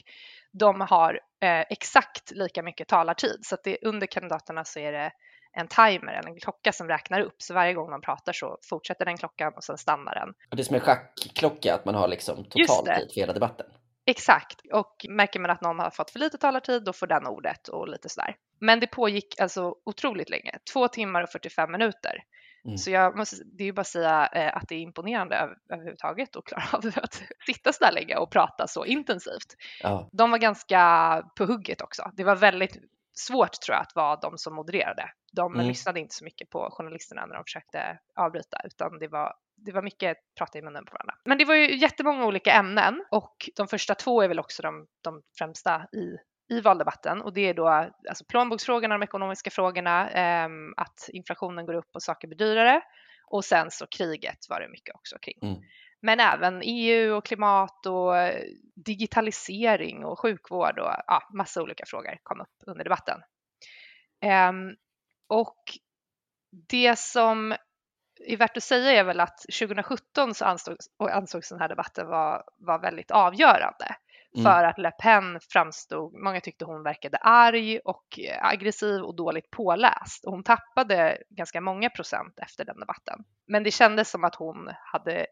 de 0.51 0.81
har 0.81 1.19
eh, 1.43 1.65
exakt 1.69 2.31
lika 2.31 2.63
mycket 2.63 2.87
talartid, 2.87 3.39
så 3.41 3.55
att 3.55 3.63
det, 3.63 3.77
under 3.81 4.07
kandidaterna 4.07 4.65
så 4.65 4.79
är 4.79 4.91
det 4.91 5.11
en 5.55 5.67
timer 5.67 6.13
eller 6.13 6.29
en 6.29 6.39
klocka 6.39 6.71
som 6.71 6.87
räknar 6.87 7.21
upp. 7.21 7.35
Så 7.37 7.53
varje 7.53 7.73
gång 7.73 7.91
de 7.91 8.01
pratar 8.01 8.33
så 8.33 8.57
fortsätter 8.69 9.05
den 9.05 9.17
klockan 9.17 9.53
och 9.53 9.63
sen 9.63 9.77
stannar 9.77 10.15
den. 10.15 10.29
Och 10.49 10.55
det 10.55 10.61
är 10.61 10.63
som 10.63 10.75
en 10.75 10.81
schackklocka, 10.81 11.75
att 11.75 11.85
man 11.85 11.95
har 11.95 12.07
liksom 12.07 12.43
totaltid 12.43 13.13
för 13.13 13.21
hela 13.21 13.33
debatten. 13.33 13.65
Exakt, 14.07 14.61
och 14.73 15.05
märker 15.09 15.39
man 15.39 15.51
att 15.51 15.61
någon 15.61 15.79
har 15.79 15.89
fått 15.89 16.11
för 16.11 16.19
lite 16.19 16.37
talartid 16.37 16.83
då 16.83 16.93
får 16.93 17.07
den 17.07 17.27
ordet 17.27 17.67
och 17.67 17.87
lite 17.87 18.09
sådär. 18.09 18.35
Men 18.59 18.79
det 18.79 18.87
pågick 18.87 19.39
alltså 19.39 19.75
otroligt 19.85 20.29
länge, 20.29 20.59
två 20.73 20.87
timmar 20.87 21.23
och 21.23 21.29
45 21.29 21.71
minuter. 21.71 22.23
Mm. 22.65 22.77
Så 22.77 22.91
jag 22.91 23.17
måste, 23.17 23.35
det 23.45 23.63
är 23.63 23.65
ju 23.65 23.73
bara 23.73 23.81
att 23.81 23.87
säga 23.87 24.29
eh, 24.33 24.57
att 24.57 24.69
det 24.69 24.75
är 24.75 24.79
imponerande 24.79 25.35
över, 25.35 25.55
överhuvudtaget 25.69 26.35
att 26.35 26.45
klara 26.45 26.63
av 26.71 26.91
att 27.03 27.23
sitta 27.45 27.73
så 27.73 27.83
där 27.83 27.91
länge 27.91 28.15
och 28.15 28.31
prata 28.31 28.67
så 28.67 28.85
intensivt. 28.85 29.55
Ja. 29.83 30.09
De 30.11 30.31
var 30.31 30.37
ganska 30.37 31.23
på 31.37 31.45
hugget 31.45 31.81
också. 31.81 32.11
Det 32.13 32.23
var 32.23 32.35
väldigt 32.35 32.77
svårt 33.13 33.61
tror 33.61 33.75
jag 33.75 33.81
att 33.81 33.95
vara 33.95 34.15
de 34.15 34.37
som 34.37 34.55
modererade. 34.55 35.09
De 35.35 35.53
mm. 35.53 35.67
lyssnade 35.67 35.99
inte 35.99 36.15
så 36.15 36.23
mycket 36.23 36.49
på 36.49 36.69
journalisterna 36.71 37.25
när 37.25 37.35
de 37.35 37.43
försökte 37.43 37.99
avbryta 38.15 38.57
utan 38.63 38.99
det 38.99 39.07
var 39.07 39.33
det 39.57 39.71
var 39.71 39.81
mycket 39.81 40.17
prata 40.37 40.59
i 40.59 40.61
munnen 40.61 40.85
på 40.85 40.93
varandra. 40.93 41.15
Men 41.25 41.37
det 41.37 41.45
var 41.45 41.55
ju 41.55 41.75
jättemånga 41.75 42.25
olika 42.25 42.51
ämnen 42.51 43.05
och 43.11 43.49
de 43.55 43.67
första 43.67 43.95
två 43.95 44.21
är 44.21 44.27
väl 44.27 44.39
också 44.39 44.61
de, 44.61 44.87
de 45.01 45.21
främsta 45.37 45.87
i, 45.93 46.17
i 46.55 46.61
valdebatten 46.61 47.21
och 47.21 47.33
det 47.33 47.41
är 47.41 47.53
då 47.53 47.67
alltså 47.67 48.25
plånboksfrågorna, 48.25 48.97
de 48.97 49.03
ekonomiska 49.03 49.49
frågorna, 49.49 50.09
eh, 50.09 50.49
att 50.77 51.09
inflationen 51.13 51.65
går 51.65 51.73
upp 51.73 51.89
och 51.93 52.03
saker 52.03 52.27
blir 52.27 52.37
dyrare 52.37 52.81
och 53.27 53.45
sen 53.45 53.71
så 53.71 53.87
kriget 53.87 54.37
var 54.49 54.59
det 54.59 54.69
mycket 54.69 54.95
också 54.95 55.17
kring. 55.21 55.39
Mm. 55.41 55.61
Men 56.01 56.19
även 56.19 56.61
EU 56.63 57.15
och 57.15 57.25
klimat 57.25 57.85
och 57.85 58.13
digitalisering 58.75 60.05
och 60.05 60.19
sjukvård 60.19 60.79
och 60.79 60.91
ja, 61.07 61.29
massa 61.33 61.61
olika 61.61 61.83
frågor 61.87 62.17
kom 62.23 62.41
upp 62.41 62.53
under 62.67 62.83
debatten. 62.83 63.21
Um, 64.49 64.75
och 65.27 65.57
det 66.69 66.99
som 66.99 67.55
är 68.25 68.37
värt 68.37 68.57
att 68.57 68.63
säga 68.63 68.91
är 68.99 69.03
väl 69.03 69.19
att 69.19 69.37
2017 69.59 70.33
så 70.33 70.45
ansågs, 70.45 70.85
ansågs 70.99 71.49
den 71.49 71.59
här 71.59 71.69
debatten 71.69 72.07
vara 72.07 72.43
var 72.57 72.79
väldigt 72.79 73.11
avgörande 73.11 73.95
mm. 74.35 74.43
för 74.43 74.63
att 74.63 74.77
Le 74.77 74.91
Pen 74.91 75.39
framstod, 75.49 76.13
många 76.13 76.41
tyckte 76.41 76.65
hon 76.65 76.83
verkade 76.83 77.17
arg 77.17 77.79
och 77.79 78.19
aggressiv 78.41 79.01
och 79.01 79.15
dåligt 79.15 79.51
påläst 79.51 80.25
och 80.25 80.31
hon 80.31 80.43
tappade 80.43 81.17
ganska 81.29 81.61
många 81.61 81.89
procent 81.89 82.39
efter 82.39 82.65
den 82.65 82.79
debatten. 82.79 83.23
Men 83.47 83.63
det 83.63 83.71
kändes 83.71 84.09
som 84.09 84.23
att 84.23 84.35
hon 84.35 84.69
hade 84.91 85.27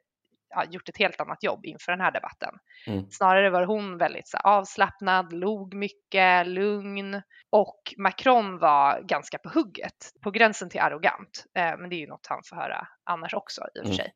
ja, 0.56 0.66
gjort 0.70 0.90
ett 0.90 0.98
helt 0.98 1.22
annat 1.22 1.44
jobb 1.44 1.66
inför 1.66 1.92
den 1.92 2.02
här 2.02 2.12
debatten. 2.12 2.54
Mm. 2.88 3.12
Snarare 3.12 3.50
var 3.50 3.64
hon 3.64 3.98
väldigt 3.98 4.28
så, 4.28 4.38
avslappnad, 4.38 5.34
log 5.34 5.74
mycket, 5.74 6.48
lugn 6.48 7.22
och 7.50 7.94
Macron 7.98 8.58
var 8.58 9.02
ganska 9.02 9.38
på 9.38 9.50
hugget, 9.50 10.12
på 10.24 10.32
gränsen 10.32 10.70
till 10.70 10.82
arrogant. 10.82 11.46
Eh, 11.58 11.78
men 11.78 11.90
det 11.90 11.96
är 11.96 12.00
ju 12.00 12.08
något 12.08 12.28
han 12.30 12.42
får 12.50 12.56
höra 12.56 12.88
annars 13.04 13.34
också 13.34 13.62
i 13.76 13.80
och 13.80 13.84
för 13.84 13.94
mm. 13.94 13.96
sig. 13.96 14.14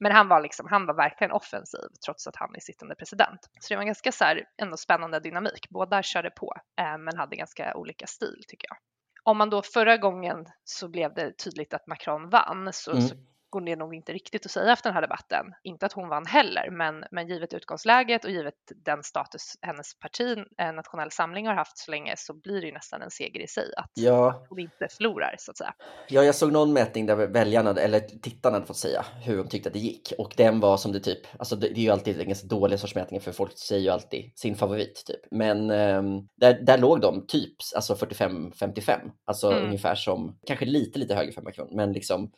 Men 0.00 0.12
han 0.12 0.28
var, 0.28 0.40
liksom, 0.40 0.66
han 0.70 0.86
var 0.86 0.94
verkligen 0.94 1.32
offensiv 1.32 1.88
trots 2.04 2.26
att 2.26 2.36
han 2.36 2.54
är 2.54 2.60
sittande 2.60 2.94
president. 2.94 3.40
Så 3.60 3.68
det 3.68 3.76
var 3.76 3.82
en 3.82 3.86
ganska 3.86 4.12
så 4.12 4.24
här, 4.24 4.44
ändå 4.62 4.76
spännande 4.76 5.20
dynamik. 5.20 5.68
Båda 5.70 6.02
körde 6.02 6.30
på 6.30 6.54
eh, 6.80 6.98
men 6.98 7.16
hade 7.16 7.36
ganska 7.36 7.74
olika 7.74 8.06
stil 8.06 8.42
tycker 8.48 8.68
jag. 8.68 8.76
Om 9.22 9.38
man 9.38 9.50
då 9.50 9.62
förra 9.62 9.96
gången 9.96 10.46
så 10.64 10.88
blev 10.88 11.14
det 11.14 11.38
tydligt 11.38 11.74
att 11.74 11.86
Macron 11.86 12.28
vann 12.30 12.72
så, 12.72 12.90
mm. 12.90 13.02
så 13.02 13.14
går 13.54 13.60
det 13.60 13.76
nog 13.76 13.94
inte 13.94 14.12
riktigt 14.12 14.46
att 14.46 14.52
säga 14.52 14.72
efter 14.72 14.90
den 14.90 14.94
här 14.94 15.02
debatten. 15.02 15.46
Inte 15.62 15.86
att 15.86 15.92
hon 15.92 16.08
vann 16.08 16.26
heller, 16.26 16.70
men, 16.70 17.04
men 17.10 17.28
givet 17.28 17.54
utgångsläget 17.54 18.24
och 18.24 18.30
givet 18.30 18.54
den 18.84 19.02
status 19.02 19.54
hennes 19.62 19.98
parti, 19.98 20.38
eh, 20.58 20.72
Nationell 20.72 21.10
Samling, 21.10 21.46
har 21.46 21.54
haft 21.54 21.78
så 21.78 21.90
länge 21.90 22.14
så 22.16 22.34
blir 22.34 22.60
det 22.60 22.66
ju 22.66 22.72
nästan 22.72 23.02
en 23.02 23.10
seger 23.10 23.40
i 23.40 23.46
sig 23.46 23.64
att, 23.76 23.90
ja. 23.94 24.46
hon 24.48 24.58
inte 24.58 24.88
förlorar 24.90 25.34
så 25.38 25.50
att 25.50 25.58
säga. 25.58 25.74
Ja, 26.08 26.24
jag 26.24 26.34
såg 26.34 26.52
någon 26.52 26.72
mätning 26.72 27.06
där 27.06 27.16
väljarna, 27.16 27.70
eller 27.70 28.00
tittarna 28.00 28.56
hade 28.56 28.66
fått 28.66 28.76
säga 28.76 29.04
hur 29.22 29.36
de 29.36 29.48
tyckte 29.48 29.68
att 29.68 29.72
det 29.72 29.78
gick 29.78 30.12
och 30.18 30.34
den 30.36 30.60
var 30.60 30.76
som 30.76 30.92
det 30.92 31.00
typ, 31.00 31.20
alltså 31.38 31.56
det, 31.56 31.68
det 31.68 31.80
är 31.80 31.84
ju 31.84 31.90
alltid 31.90 32.20
en 32.20 32.26
ganska 32.26 32.46
dålig 32.46 32.80
sorts 32.80 32.94
mätningar 32.94 33.22
för 33.22 33.32
folk 33.32 33.58
säger 33.58 33.82
ju 33.82 33.88
alltid 33.88 34.32
sin 34.34 34.56
favorit 34.56 35.04
typ, 35.06 35.20
men 35.30 35.70
um, 35.70 36.28
där, 36.36 36.60
där 36.62 36.78
låg 36.78 37.00
de 37.00 37.26
typ 37.26 37.54
alltså 37.74 37.94
45-55, 37.94 39.10
alltså 39.24 39.52
mm. 39.52 39.64
ungefär 39.64 39.94
som, 39.94 40.38
kanske 40.46 40.64
lite 40.64 40.98
lite 40.98 41.14
högre 41.14 41.32
för 41.32 41.42
Macron, 41.42 41.68
men 41.72 41.92
liksom 41.92 42.30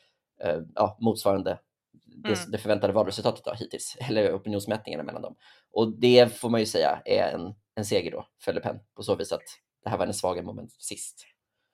ja, 0.75 0.99
motsvarande 1.01 1.59
det, 2.07 2.29
mm. 2.29 2.51
det 2.51 2.59
förväntade 2.59 2.93
valresultatet 2.93 3.45
då, 3.45 3.53
hittills, 3.53 3.97
eller 4.09 4.35
opinionsmätningarna 4.35 5.03
mellan 5.03 5.23
dem. 5.23 5.37
Och 5.73 6.01
det 6.01 6.39
får 6.39 6.51
man 6.51 6.61
ju 6.61 6.67
säga 6.67 7.03
är 7.05 7.33
en, 7.35 7.55
en 7.75 7.85
seger 7.85 8.11
då 8.11 8.29
för 8.43 8.53
Le 8.53 8.61
Pen 8.61 8.79
på 8.97 9.03
så 9.03 9.15
vis 9.15 9.33
att 9.33 9.43
det 9.85 9.91
här 9.91 9.99
var 9.99 10.07
en 10.07 10.15
svagare 10.15 10.45
moment 10.45 10.73
sist. 10.73 11.27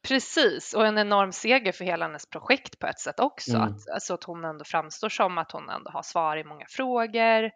Precis, 0.09 0.75
och 0.75 0.87
en 0.87 0.99
enorm 0.99 1.33
seger 1.33 1.73
för 1.73 1.85
hela 1.85 2.07
hennes 2.07 2.27
projekt 2.27 2.79
på 2.79 2.87
ett 2.87 2.99
sätt 2.99 3.21
också. 3.21 3.57
Mm. 3.57 3.63
Att, 3.63 3.89
alltså 3.89 4.15
att 4.15 4.25
hon 4.25 4.45
ändå 4.45 4.65
framstår 4.65 5.09
som 5.09 5.39
att 5.39 5.53
hon 5.53 5.69
ändå 5.69 5.91
har 5.91 6.03
svar 6.03 6.37
i 6.37 6.45
många 6.45 6.67
frågor. 6.69 7.51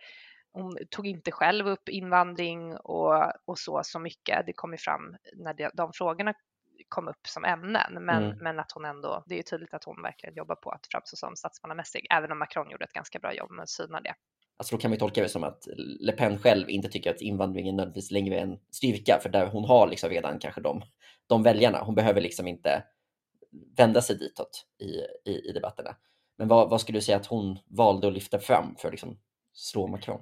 Hon 0.53 0.77
tog 0.91 1.07
inte 1.07 1.33
själv 1.33 1.69
upp 1.69 1.89
invandring 1.89 2.77
och, 2.77 3.33
och 3.45 3.59
så 3.59 3.81
så 3.85 3.99
mycket. 3.99 4.47
Det 4.47 4.53
kom 4.53 4.73
ju 4.73 4.79
fram 4.79 5.17
när 5.37 5.55
de, 5.55 5.71
de 5.75 5.93
frågorna 5.93 6.35
kom 6.89 7.09
upp 7.09 7.27
som 7.27 7.45
ämnen, 7.45 7.93
men, 8.05 8.25
Mm. 8.25 8.39
men 8.39 8.61
att 8.61 8.73
hon 8.73 8.85
ändå, 8.85 9.25
det 9.27 9.35
är 9.35 9.37
ju 9.37 9.43
tydligt 9.43 9.75
att 9.75 9.85
hon 9.85 10.03
verkligen 10.03 10.35
jobbar 10.35 10.55
på 10.55 10.71
att 10.71 10.87
framstå 10.91 11.17
som 11.17 11.37
statsmannamässig, 11.37 12.07
även 12.11 12.33
om 12.33 12.39
Macron 12.39 12.71
gjorde 12.71 12.85
ett 12.85 12.93
ganska 12.93 13.19
bra 13.19 13.35
jobb 13.35 13.51
med 13.51 13.63
att 13.63 13.69
syna 13.71 14.01
det. 14.01 14.15
Alltså 14.59 14.77
då 14.77 14.81
kan 14.81 14.91
vi 14.91 14.99
tolka 14.99 15.23
det 15.23 15.29
som 15.29 15.45
att 15.45 15.69
Le 16.01 16.13
Pen 16.13 16.39
själv 16.39 16.71
inte 16.71 16.89
tycker 16.89 17.11
att 17.11 17.21
invandringen 17.21 17.77
nödvändigtvis 17.77 18.11
längre 18.11 18.39
är 18.39 18.43
en 18.43 18.59
styrka, 18.71 19.19
för 19.23 19.29
där 19.29 19.47
hon 19.47 19.65
har 19.65 19.87
liksom 19.89 20.11
redan 20.11 20.39
kanske 20.39 20.61
de, 20.61 20.83
de 21.27 21.43
väljarna. 21.43 21.79
Hon 21.83 21.95
behöver 21.95 22.21
liksom 22.21 22.47
inte 22.47 22.83
vända 23.77 24.03
sig 24.03 24.19
ditåt 24.19 24.67
i, 24.79 24.91
i, 25.31 25.49
i 25.49 25.53
debatterna. 25.53 25.97
Men 26.39 26.49
vad, 26.49 26.71
vad 26.71 26.81
skulle 26.81 26.99
du 26.99 27.03
säga 27.03 27.17
att 27.17 27.27
hon 27.27 27.59
valde 27.67 28.07
att 28.07 28.13
lyfta 28.13 28.39
fram 28.39 28.75
för 28.79 28.89
att 28.89 28.93
liksom 28.93 29.19
slå 29.53 29.87
Macron? 29.87 30.21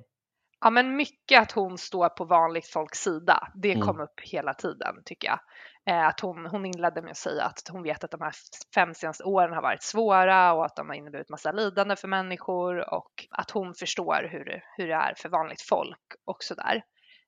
Ja, 0.60 0.70
men 0.70 0.96
mycket 0.96 1.42
att 1.42 1.52
hon 1.52 1.78
står 1.78 2.08
på 2.08 2.24
vanligt 2.24 2.66
folks 2.66 2.98
sida. 2.98 3.52
Det 3.54 3.72
Mm. 3.72 3.86
kom 3.86 4.00
upp 4.00 4.20
hela 4.22 4.54
tiden 4.54 5.02
tycker 5.04 5.28
jag. 5.28 5.40
Eh, 5.86 6.06
att 6.06 6.20
hon, 6.20 6.46
hon 6.46 6.66
inledde 6.66 7.02
med 7.02 7.10
att 7.10 7.16
säga 7.16 7.44
att 7.44 7.68
hon 7.70 7.82
vet 7.82 8.04
att 8.04 8.10
de 8.10 8.20
här 8.20 8.32
fem 8.74 8.94
senaste 8.94 9.24
åren 9.24 9.52
har 9.52 9.62
varit 9.62 9.82
svåra 9.82 10.52
och 10.52 10.64
att 10.64 10.76
de 10.76 10.88
har 10.88 10.94
inneburit 10.96 11.28
massa 11.28 11.52
lidande 11.52 11.96
för 11.96 12.08
människor 12.08 12.94
och 12.94 13.26
att 13.30 13.50
hon 13.50 13.74
förstår 13.74 14.28
hur, 14.32 14.44
det- 14.44 14.62
hur 14.76 14.88
det 14.88 14.94
är 14.94 15.14
för 15.16 15.28
vanligt 15.28 15.62
folk 15.62 16.00
och 16.24 16.42
sådär. 16.42 16.82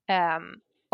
Ehm, 0.09 0.43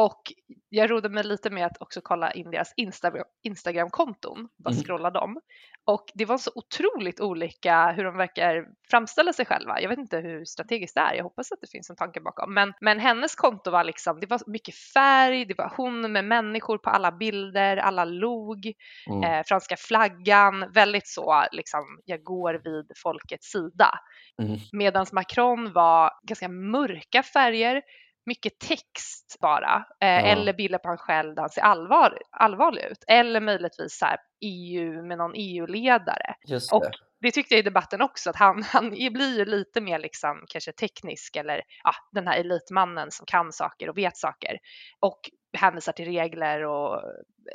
och 0.02 0.23
jag 0.68 0.90
rodde 0.90 1.09
mig 1.09 1.25
lite 1.25 1.50
med 1.50 1.66
att 1.66 1.80
också 1.82 2.00
kolla 2.04 2.32
in 2.32 2.50
deras 2.50 2.73
Instagram, 2.76 3.25
Instagram-konton, 3.42 4.49
bara 4.64 4.71
Mm. 4.73 4.85
scrolla 4.85 5.11
dem. 5.11 5.40
Och 5.85 6.04
det 6.14 6.25
var 6.25 6.38
så 6.38 6.50
otroligt 6.54 7.21
olika 7.21 7.92
hur 7.92 8.04
de 8.04 8.16
verkar 8.16 8.66
framställa 8.90 9.32
sig 9.32 9.47
själva. 9.47 9.80
Jag 9.80 9.88
vet 9.88 9.99
inte 9.99 10.18
hur 10.18 10.44
strategiskt 10.44 10.94
det 10.94 11.00
är, 11.00 11.14
jag 11.14 11.25
hoppas 11.25 11.52
att 11.52 11.61
det 11.61 11.71
finns 11.71 11.90
en 11.90 11.97
tanke 11.97 12.21
bakom. 12.21 12.54
Men, 12.54 12.73
men 12.80 12.99
hennes 12.99 13.35
konto 13.35 13.71
var 13.71 13.85
liksom, 13.85 14.21
det 14.21 14.26
var 14.26 14.40
mycket 14.47 14.75
färg, 14.75 15.44
det 15.44 15.59
var 15.59 15.73
hon 15.76 16.12
med 16.12 16.25
människor 16.25 16.78
på 16.78 16.90
alla 16.90 17.12
bilder, 17.12 17.76
alla 17.76 18.04
log, 18.04 18.73
Mm. 19.11 19.23
eh, 19.25 19.42
franska 19.47 19.76
flaggan, 19.78 20.73
väldigt 20.73 21.09
så 21.09 21.44
liksom, 21.52 22.00
jag 22.04 22.23
går 22.23 22.54
vid 22.64 22.92
folkets 22.97 23.50
sida. 23.50 23.99
Mm. 24.42 24.59
Medan 24.73 25.06
Macron 25.12 25.73
var 25.73 26.11
ganska 26.23 26.49
mörka 26.49 27.23
färger, 27.23 27.82
mycket 28.26 28.59
text 28.59 29.37
bara, 29.41 29.85
eh, 30.00 30.09
Ja. 30.09 30.21
eller 30.21 30.52
bilder 30.52 30.79
på 30.79 30.88
han 30.88 30.99
själv 30.99 31.35
där 31.35 31.43
han 31.43 31.50
ser 31.50 31.62
allvar, 31.62 32.19
allvarlig 32.31 32.83
ut. 32.85 33.05
Eller 33.09 33.41
möjligtvis 33.41 33.99
så 33.99 34.07
här 34.07 34.17
EU 34.41 35.02
med 35.02 35.19
någon 35.19 35.33
EU-ledare. 35.35 36.35
Just 36.47 36.73
Och 36.73 36.81
det. 36.83 36.91
det 37.21 37.31
tyckte 37.31 37.55
jag 37.55 37.59
i 37.59 37.62
debatten 37.62 38.02
också, 38.02 38.31
att 38.31 38.37
han, 38.37 38.62
han 38.73 38.91
blir 38.91 39.38
ju 39.38 39.45
lite 39.45 39.81
mer 39.81 39.99
liksom 39.99 40.45
kanske 40.49 40.73
teknisk 40.73 41.37
eller 41.37 41.62
ja, 41.85 41.93
den 42.12 42.26
här 42.29 42.38
elitmannen 42.38 43.11
som 43.11 43.26
kan 43.26 43.52
saker 43.52 43.88
och 43.91 43.99
vet 43.99 44.17
saker 44.17 44.59
och 45.00 45.21
hänvisar 45.52 45.92
till 45.92 46.04
regler 46.04 46.64
och 46.64 47.02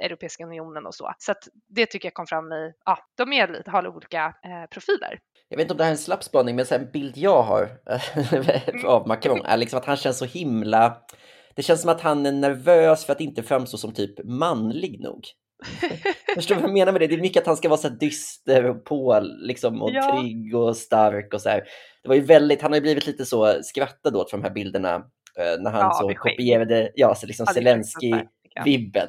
Europeiska 0.01 0.43
unionen 0.43 0.85
och 0.85 0.95
så. 0.95 1.13
Så 1.17 1.31
att 1.31 1.47
det 1.67 1.85
tycker 1.85 2.05
jag 2.05 2.13
kom 2.13 2.27
fram 2.27 2.53
i, 2.53 2.73
ja, 2.85 2.99
de 3.15 3.33
är 3.33 3.47
lite, 3.47 3.71
har 3.71 3.87
olika 3.87 4.25
eh, 4.25 4.69
profiler. 4.71 5.19
Jag 5.49 5.57
vet 5.57 5.63
inte 5.63 5.73
om 5.73 5.77
det 5.77 5.83
här 5.83 5.91
är 5.91 5.95
en 5.95 5.97
slapp 5.97 6.23
spaning, 6.23 6.55
men 6.55 6.65
en 6.71 6.91
bild 6.91 7.17
jag 7.17 7.43
har 7.43 7.69
av 8.85 9.07
Macron 9.07 9.45
är 9.45 9.57
liksom 9.57 9.79
att 9.79 9.85
han 9.85 9.97
känns 9.97 10.17
så 10.17 10.25
himla... 10.25 10.97
Det 11.55 11.63
känns 11.63 11.81
som 11.81 11.89
att 11.91 12.01
han 12.01 12.25
är 12.25 12.31
nervös 12.31 13.05
för 13.05 13.13
att 13.13 13.21
inte 13.21 13.43
framstå 13.43 13.77
som 13.77 13.93
typ 13.93 14.23
manlig 14.23 14.99
nog. 14.99 15.21
Förstår 16.35 16.55
du 16.55 16.61
vad 16.61 16.69
jag 16.69 16.73
menar 16.73 16.91
med 16.91 17.01
det? 17.01 17.07
Det 17.07 17.15
är 17.15 17.21
mycket 17.21 17.41
att 17.41 17.47
han 17.47 17.57
ska 17.57 17.69
vara 17.69 17.77
så 17.77 17.89
dyster 17.89 18.65
och 18.65 18.85
på 18.85 19.19
liksom 19.39 19.81
och 19.81 19.89
Ja. 19.93 20.19
trygg 20.21 20.55
och 20.55 20.77
stark 20.77 21.33
och 21.33 21.41
så 21.41 21.49
här. 21.49 21.63
Det 22.03 22.07
var 22.09 22.15
ju 22.15 22.21
väldigt, 22.21 22.61
han 22.61 22.71
har 22.71 22.75
ju 22.77 22.81
blivit 22.81 23.07
lite 23.07 23.25
så 23.25 23.63
skrattad 23.63 24.15
åt 24.15 24.29
för 24.29 24.37
de 24.37 24.43
här 24.43 24.53
bilderna 24.53 24.95
eh, 24.95 25.01
när 25.59 25.71
han 25.71 25.81
Ja, 25.81 25.93
så 25.93 26.13
kopierade, 26.13 26.91
ja, 26.95 27.15
så 27.15 27.27
liksom 27.27 27.45
Ja, 27.47 27.53
det 27.53 27.59
är 27.59 27.63
Zelensky 27.63 28.09
fruktansvärt, 28.11 28.31
tycker 28.43 28.59
jag. 28.59 28.63
vibben 28.63 29.07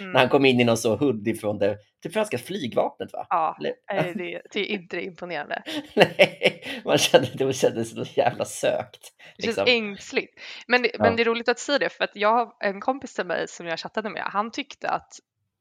Mm. 0.00 0.12
när 0.12 0.20
han 0.20 0.28
kom 0.28 0.44
in 0.44 0.60
i 0.60 0.64
någon 0.64 0.76
så 0.76 0.96
hoodie 0.96 1.34
från 1.34 1.58
det 1.58 1.78
typ 2.02 2.12
franska 2.12 2.38
flygvapnet 2.38 3.12
va? 3.12 3.26
Ja, 3.30 3.56
Eller- 3.60 3.74
eh, 4.08 4.14
det, 4.16 4.42
det 4.52 4.60
är 4.60 4.64
inte 4.64 5.00
imponerande. 5.04 5.62
Nej, 5.94 6.64
man 6.84 6.98
kände, 6.98 7.28
det 7.34 7.52
kändes 7.52 7.90
så 7.90 8.04
jävla 8.20 8.44
sökt. 8.44 9.00
Det 9.36 9.42
känns 9.42 9.56
Liksom. 9.56 9.64
ängsligt. 9.68 10.40
Men, 10.66 10.82
det- 10.82 10.90
Ja. 10.92 11.02
men 11.02 11.16
det 11.16 11.22
är 11.22 11.24
roligt 11.24 11.48
att 11.48 11.58
säga 11.58 11.78
det 11.78 11.88
för 11.88 12.04
att 12.04 12.16
jag 12.16 12.32
har 12.32 12.52
en 12.60 12.80
kompis 12.80 13.14
till 13.14 13.26
mig 13.26 13.48
som 13.48 13.66
jag 13.66 13.78
chattade 13.78 14.10
med, 14.10 14.22
han 14.26 14.50
tyckte 14.50 14.88
att 14.88 15.12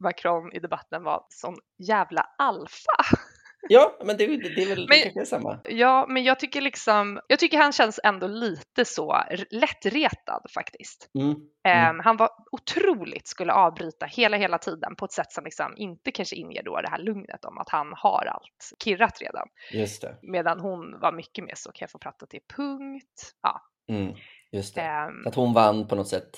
Macron 0.04 0.54
i 0.54 0.60
debatten 0.60 1.04
var 1.04 1.24
sån 1.30 1.56
jävla 1.78 2.22
alfa. 2.38 2.92
Ja, 3.70 3.98
men 4.04 4.18
det, 4.18 4.28
det, 4.28 4.38
det 4.56 4.64
är 4.64 4.68
väl 4.68 4.88
det 4.88 5.12
Men- 5.16 5.22
är 5.22 5.26
samma. 5.26 5.60
Ja, 5.64 6.06
men 6.10 6.24
jag 6.24 6.40
tycker 6.40 6.62
liksom, 6.62 7.20
jag 7.28 7.40
tycker 7.40 7.58
han 7.58 7.72
känns 7.72 8.00
ändå 8.04 8.28
lite 8.28 8.86
så 8.86 9.24
lättretad 9.52 10.42
faktiskt. 10.54 11.10
Mm. 11.20 11.28
Mm. 11.30 11.40
Ehm, 11.68 12.00
han 12.00 12.18
var 12.18 12.30
otroligt, 12.52 13.28
skulle 13.28 13.54
avbryta 13.54 14.06
hela, 14.06 14.38
hela 14.38 14.58
tiden 14.58 14.96
på 14.96 15.06
ett 15.06 15.12
sätt 15.12 15.32
som 15.32 15.44
liksom 15.44 15.74
inte 15.78 16.12
kanske 16.12 16.36
inger 16.36 16.64
då 16.64 16.82
det 16.82 16.90
här 16.90 16.98
lugnet 17.00 17.46
om 17.46 17.58
att 17.58 17.70
han 17.70 17.94
har 17.96 18.26
allt 18.26 18.84
kirrat 18.84 19.22
redan. 19.22 19.48
Just 19.74 20.02
det. 20.02 20.16
Medan 20.22 20.60
hon 20.60 21.00
var 21.00 21.12
mycket 21.12 21.44
mer 21.46 21.54
så, 21.56 21.72
kan 21.72 21.86
jag 21.86 21.92
få 21.92 22.00
prata 22.00 22.26
till 22.26 22.42
punkt? 22.56 23.34
Ja. 23.42 23.62
Mm. 23.90 24.14
Just 24.52 24.76
det. 24.76 24.82
ehm, 24.82 25.28
Att 25.28 25.36
hon 25.36 25.54
vann 25.54 25.88
på 25.88 25.96
något 25.96 26.08
sätt 26.08 26.38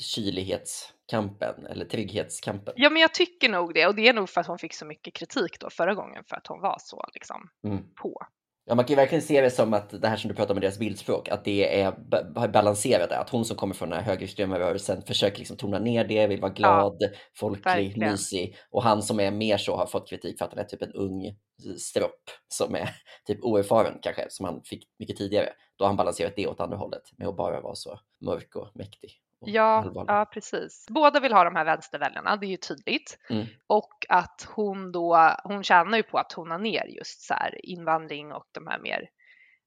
kylighetskampen 0.00 1.66
eller 1.66 1.84
trygghetskampen. 1.84 2.74
Ja, 2.76 2.90
men 2.90 3.02
jag 3.02 3.14
tycker 3.14 3.48
nog 3.48 3.74
det 3.74 3.86
och 3.86 3.94
det 3.94 4.08
är 4.08 4.12
nog 4.14 4.28
för 4.28 4.40
att 4.40 4.46
hon 4.46 4.58
fick 4.58 4.74
så 4.74 4.86
mycket 4.86 5.14
kritik 5.14 5.60
då 5.60 5.70
förra 5.70 5.94
gången 5.94 6.24
för 6.28 6.36
att 6.36 6.46
hon 6.46 6.60
var 6.60 6.76
så 6.80 7.04
liksom 7.14 7.50
Mm. 7.64 7.94
på. 8.02 8.22
Ja, 8.64 8.74
man 8.74 8.84
kan 8.84 8.88
ju 8.92 8.96
verkligen 8.96 9.22
se 9.22 9.40
det 9.40 9.50
som 9.50 9.74
att 9.74 10.02
det 10.02 10.08
här 10.08 10.16
som 10.16 10.28
du 10.28 10.34
pratar 10.34 10.50
om 10.50 10.56
med 10.56 10.62
deras 10.62 10.78
bildspråk, 10.78 11.28
att 11.28 11.44
det 11.44 11.80
är 11.80 11.92
ba- 11.92 12.48
balanserat. 12.48 13.12
Att 13.12 13.30
hon 13.30 13.44
som 13.44 13.56
kommer 13.56 13.74
från 13.74 13.88
den 13.90 13.98
här 13.98 14.04
högerextrema 14.06 14.58
rörelsen 14.58 15.02
försöker 15.02 15.38
liksom 15.38 15.56
tona 15.56 15.78
ner 15.78 16.04
det, 16.04 16.26
vill 16.26 16.40
vara 16.40 16.52
glad, 16.52 17.02
folklig, 17.36 17.64
verkligen. 17.64 18.10
mysig. 18.10 18.56
Och 18.70 18.82
han 18.82 19.02
som 19.02 19.20
är 19.20 19.30
mer 19.30 19.56
så 19.58 19.76
har 19.76 19.86
fått 19.86 20.08
kritik 20.08 20.38
för 20.38 20.44
att 20.44 20.50
han 20.50 20.60
är 20.64 20.64
typ 20.68 20.82
en 20.82 20.92
ung 20.92 21.36
stropp 21.78 22.22
som 22.48 22.74
är 22.74 22.90
typ 23.26 23.38
oerfaren 23.42 23.98
kanske, 24.02 24.26
som 24.28 24.46
han 24.46 24.62
fick 24.64 24.84
mycket 24.98 25.16
tidigare. 25.16 25.48
Då 25.76 25.84
har 25.84 25.88
han 25.88 25.96
balanserat 25.96 26.32
det 26.36 26.46
åt 26.46 26.60
andra 26.60 26.76
hållet 26.76 27.02
med 27.18 27.28
att 27.28 27.36
bara 27.36 27.60
vara 27.60 27.74
så 27.74 28.00
mörk 28.20 28.56
och 28.56 28.70
mäktig. 28.74 29.10
Ja, 29.40 29.92
ja, 29.94 30.26
precis. 30.32 30.86
Båda 30.90 31.20
vill 31.20 31.32
ha 31.32 31.44
de 31.44 31.56
här 31.56 31.64
vänsterväljarna, 31.64 32.36
det 32.36 32.46
är 32.46 32.50
ju 32.50 32.56
tydligt. 32.56 33.18
Mm. 33.30 33.46
Och 33.66 34.06
att 34.08 34.48
hon 34.54 34.92
då, 34.92 35.36
hon 35.44 35.62
tjänar 35.62 35.96
ju 35.96 36.02
på 36.02 36.18
att 36.18 36.30
tona 36.30 36.58
ner 36.58 36.84
just 36.86 37.26
så 37.26 37.34
här 37.34 37.66
invandring 37.66 38.32
och 38.32 38.46
de 38.52 38.66
här 38.66 38.78
mer 38.78 39.08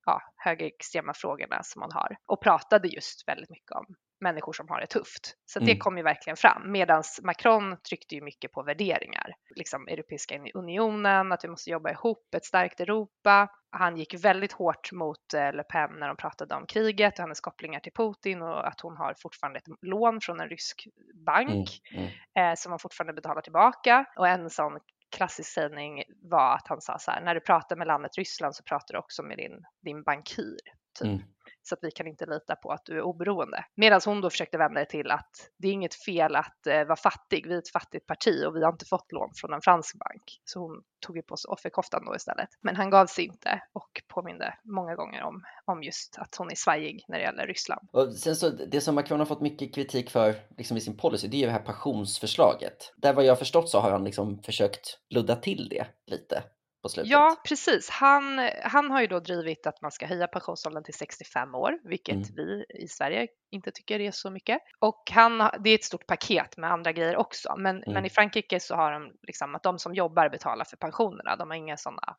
ja, 0.06 0.22
högerextrema 0.36 1.14
frågorna 1.14 1.64
som 1.64 1.82
hon 1.82 1.92
har. 1.92 2.18
Och 2.26 2.42
pratade 2.42 2.88
just 2.88 3.28
väldigt 3.28 3.50
mycket 3.50 3.72
om 3.72 3.86
människor 4.24 4.54
som 4.54 4.68
har 4.70 4.80
det 4.82 4.88
tufft. 4.88 5.36
Så 5.46 5.60
det 5.60 5.66
Mm. 5.72 5.80
kom 5.80 5.98
ju 5.98 6.04
verkligen 6.04 6.38
fram. 6.38 6.72
Medan 6.72 7.04
Macron 7.24 7.78
tryckte 7.90 8.16
ju 8.16 8.22
mycket 8.22 8.52
på 8.52 8.64
värderingar. 8.64 9.34
Liksom 9.56 9.88
Europeiska 9.88 10.40
unionen, 10.54 11.32
att 11.32 11.44
vi 11.44 11.48
måste 11.48 11.70
jobba 11.70 11.92
ihop, 11.92 12.34
ett 12.36 12.46
starkt 12.46 12.80
Europa. 12.80 13.48
Han 13.72 13.98
gick 13.98 14.14
väldigt 14.26 14.52
hårt 14.52 14.92
mot 14.92 15.34
eh, 15.34 15.54
Le 15.54 15.64
Pen 15.64 15.90
när 16.00 16.08
de 16.08 16.18
pratade 16.18 16.56
om 16.56 16.66
kriget 16.66 17.14
och 17.14 17.20
hennes 17.20 17.40
kopplingar 17.42 17.80
till 17.80 17.92
Putin 17.94 18.42
och 18.42 18.68
att 18.68 18.82
hon 18.82 18.98
har 18.98 19.14
fortfarande 19.22 19.60
ett 19.60 19.68
lån 19.82 20.22
från 20.22 20.40
en 20.40 20.50
rysk 20.50 20.88
bank 21.26 21.82
Mm. 21.94 22.08
Mm. 22.36 22.52
eh, 22.52 22.56
som 22.58 22.72
han 22.72 22.80
fortfarande 22.80 23.14
betalar 23.14 23.42
tillbaka. 23.42 24.06
Och 24.18 24.28
en 24.28 24.50
sån 24.50 24.80
klassisk 25.16 25.50
sägning 25.54 26.04
var 26.22 26.56
att 26.56 26.68
han 26.68 26.82
sa 26.82 27.00
så 27.00 27.12
här, 27.12 27.22
när 27.22 27.36
du 27.36 27.42
pratar 27.42 27.76
med 27.76 27.88
landet 27.88 28.18
Ryssland 28.18 28.56
så 28.56 28.64
pratar 28.64 28.94
du 28.94 29.00
också 29.00 29.24
med 29.24 29.38
din, 29.38 29.64
din 29.82 30.04
bankir. 30.04 30.58
Typ. 31.00 31.22
Så 31.64 31.76
att 31.76 31.80
vi 31.82 31.92
kan 31.92 32.08
inte 32.08 32.26
lita 32.26 32.56
på 32.56 32.72
att 32.72 32.86
du 32.86 32.98
är 32.98 33.02
oberoende. 33.02 33.66
Medan 33.76 34.02
hon 34.06 34.22
då 34.22 34.30
försökte 34.30 34.58
vända 34.58 34.80
det 34.80 34.86
till 34.86 35.12
att 35.12 35.50
det 35.58 35.68
är 35.68 35.72
inget 35.72 35.96
fel 35.96 36.36
att 36.36 36.68
eh, 36.68 36.84
vara 36.84 36.96
fattig. 36.96 37.48
Vi 37.48 37.54
är 37.54 37.58
ett 37.58 37.70
fattigt 37.70 38.08
parti 38.08 38.46
och 38.48 38.56
vi 38.56 38.64
har 38.64 38.72
inte 38.72 38.86
fått 38.86 39.12
lån 39.12 39.32
från 39.36 39.54
en 39.54 39.62
fransk 39.62 39.96
bank. 39.96 40.42
Så 40.46 40.60
hon 40.60 40.84
tog 41.06 41.18
ju 41.18 41.22
på 41.22 41.38
sig 41.38 41.50
offerkoftan 41.50 42.06
då 42.06 42.16
istället. 42.16 42.50
Men 42.62 42.76
han 42.76 42.90
gav 42.90 43.06
sig 43.06 43.26
inte 43.26 43.62
och 43.74 44.02
påminde 44.08 44.54
många 44.64 44.96
gånger 44.96 45.24
om, 45.24 45.44
om 45.66 45.84
just 45.84 46.18
att 46.18 46.36
hon 46.36 46.52
är 46.52 46.56
svajig 46.56 47.06
när 47.08 47.18
det 47.18 47.24
gäller 47.24 47.48
Ryssland. 47.48 47.88
Och 47.92 48.14
sen 48.14 48.36
så, 48.36 48.50
det 48.50 48.82
som 48.82 48.96
Macron 48.96 49.20
har 49.20 49.26
fått 49.26 49.42
mycket 49.42 49.76
kritik 49.76 50.10
för 50.10 50.36
liksom 50.58 50.78
i 50.78 50.82
sin 50.82 50.98
policy, 50.98 51.28
det 51.28 51.38
är 51.38 51.40
ju 51.40 51.46
det 51.46 51.52
här 51.52 51.60
pensionsförslaget. 51.60 52.94
Där 52.96 53.14
vad 53.14 53.26
jag 53.26 53.40
förstått 53.40 53.70
så 53.70 53.80
har 53.80 53.92
han 53.92 54.04
liksom 54.04 54.44
försökt 54.44 55.00
ludda 55.10 55.36
till 55.36 55.70
det 55.70 55.86
lite 56.08 56.44
på 56.84 56.90
slutet. 56.90 57.12
Ja, 57.12 57.36
precis. 57.48 57.90
Han, 57.90 58.50
han 58.64 58.92
har 58.92 59.02
ju 59.02 59.08
då 59.08 59.20
drivit 59.20 59.68
att 59.68 59.82
man 59.82 59.92
ska 59.92 60.06
höja 60.06 60.28
pensionsåldern 60.28 60.84
till 60.84 60.94
65 60.94 61.56
år, 61.56 61.80
vilket 61.84 62.16
Mm. 62.16 62.36
vi 62.36 62.66
i 62.70 62.88
Sverige 62.88 63.28
inte 63.52 63.72
tycker 63.72 64.00
är 64.00 64.12
så 64.12 64.30
mycket. 64.30 64.60
Och 64.80 65.12
han, 65.12 65.38
det 65.60 65.70
är 65.70 65.76
ett 65.76 65.84
stort 65.84 66.08
paket 66.08 66.58
med 66.58 66.72
andra 66.72 66.92
grejer 66.92 67.16
också. 67.18 67.56
Men, 67.58 67.76
Mm. 67.84 67.94
men 67.94 68.06
i 68.06 68.10
Frankrike 68.10 68.60
så 68.60 68.76
har 68.76 68.92
de 68.92 69.12
liksom 69.22 69.56
att 69.56 69.64
de 69.64 69.80
som 69.80 69.94
jobbar 69.94 70.30
betalar 70.30 70.66
för 70.66 70.78
pensionerna. 70.78 71.36
De 71.36 71.50
har 71.50 71.58
inga 71.58 71.78
sådana 71.78 72.16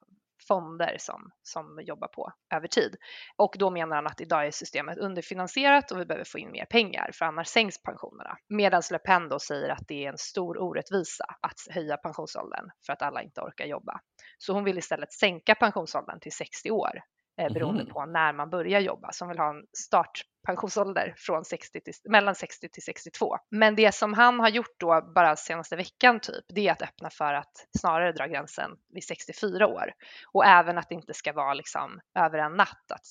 fonder 0.48 0.96
som, 0.98 1.30
som 1.42 1.80
jobbar 1.82 2.08
på 2.08 2.32
över 2.54 2.68
tid. 2.68 2.96
Och 3.36 3.56
då 3.58 3.70
menar 3.70 3.96
han 3.96 4.06
att 4.06 4.20
idag 4.20 4.46
är 4.46 4.50
systemet 4.50 4.98
underfinansierat 4.98 5.90
och 5.90 6.00
vi 6.00 6.04
behöver 6.04 6.24
få 6.24 6.38
in 6.38 6.50
mer 6.50 6.64
pengar 6.64 7.10
för 7.14 7.24
annars 7.24 7.48
sänks 7.48 7.82
pensionerna. 7.82 8.36
Medan 8.48 8.82
Le 8.90 8.98
Pen 8.98 9.28
då 9.28 9.38
säger 9.38 9.68
att 9.68 9.88
det 9.88 10.04
är 10.04 10.08
en 10.08 10.18
stor 10.18 10.62
orättvisa 10.62 11.24
att 11.40 11.74
höja 11.74 11.96
pensionsåldern 11.96 12.70
för 12.86 12.92
att 12.92 13.02
alla 13.02 13.22
inte 13.22 13.40
orkar 13.40 13.64
jobba. 13.64 14.00
Så 14.38 14.52
hon 14.52 14.64
vill 14.64 14.78
istället 14.78 15.12
sänka 15.12 15.54
pensionsåldern 15.54 16.20
till 16.20 16.32
60 16.32 16.70
år 16.70 17.00
eh, 17.40 17.52
beroende 17.52 17.82
mm. 17.82 17.92
på 17.92 18.06
när 18.06 18.32
man 18.32 18.50
börjar 18.50 18.80
jobba. 18.80 19.10
Hon 19.20 19.28
vill 19.28 19.38
ha 19.38 19.50
en 19.50 19.66
startpensionsålder 19.72 21.14
från 21.16 21.44
60 21.44 21.80
till, 21.80 21.94
mellan 22.04 22.34
60 22.34 22.68
till 22.68 22.82
62. 22.82 23.36
Men 23.50 23.76
det 23.76 23.94
som 23.94 24.14
han 24.14 24.40
har 24.40 24.48
gjort 24.48 24.80
då 24.80 25.12
bara 25.14 25.36
senaste 25.36 25.76
veckan 25.76 26.20
typ, 26.20 26.44
det 26.48 26.68
är 26.68 26.72
att 26.72 26.82
öppna 26.82 27.10
för 27.10 27.34
att 27.34 27.66
snarare 27.78 28.12
dra 28.12 28.26
gränsen 28.26 28.70
vid 28.94 29.04
64 29.04 29.66
år 29.66 29.92
och 30.32 30.44
även 30.44 30.78
att 30.78 30.88
det 30.88 30.94
inte 30.94 31.14
ska 31.14 31.32
vara 31.32 31.54
liksom 31.54 32.00
över 32.18 32.38
en 32.38 32.52
natt 32.52 32.90
att 32.94 33.06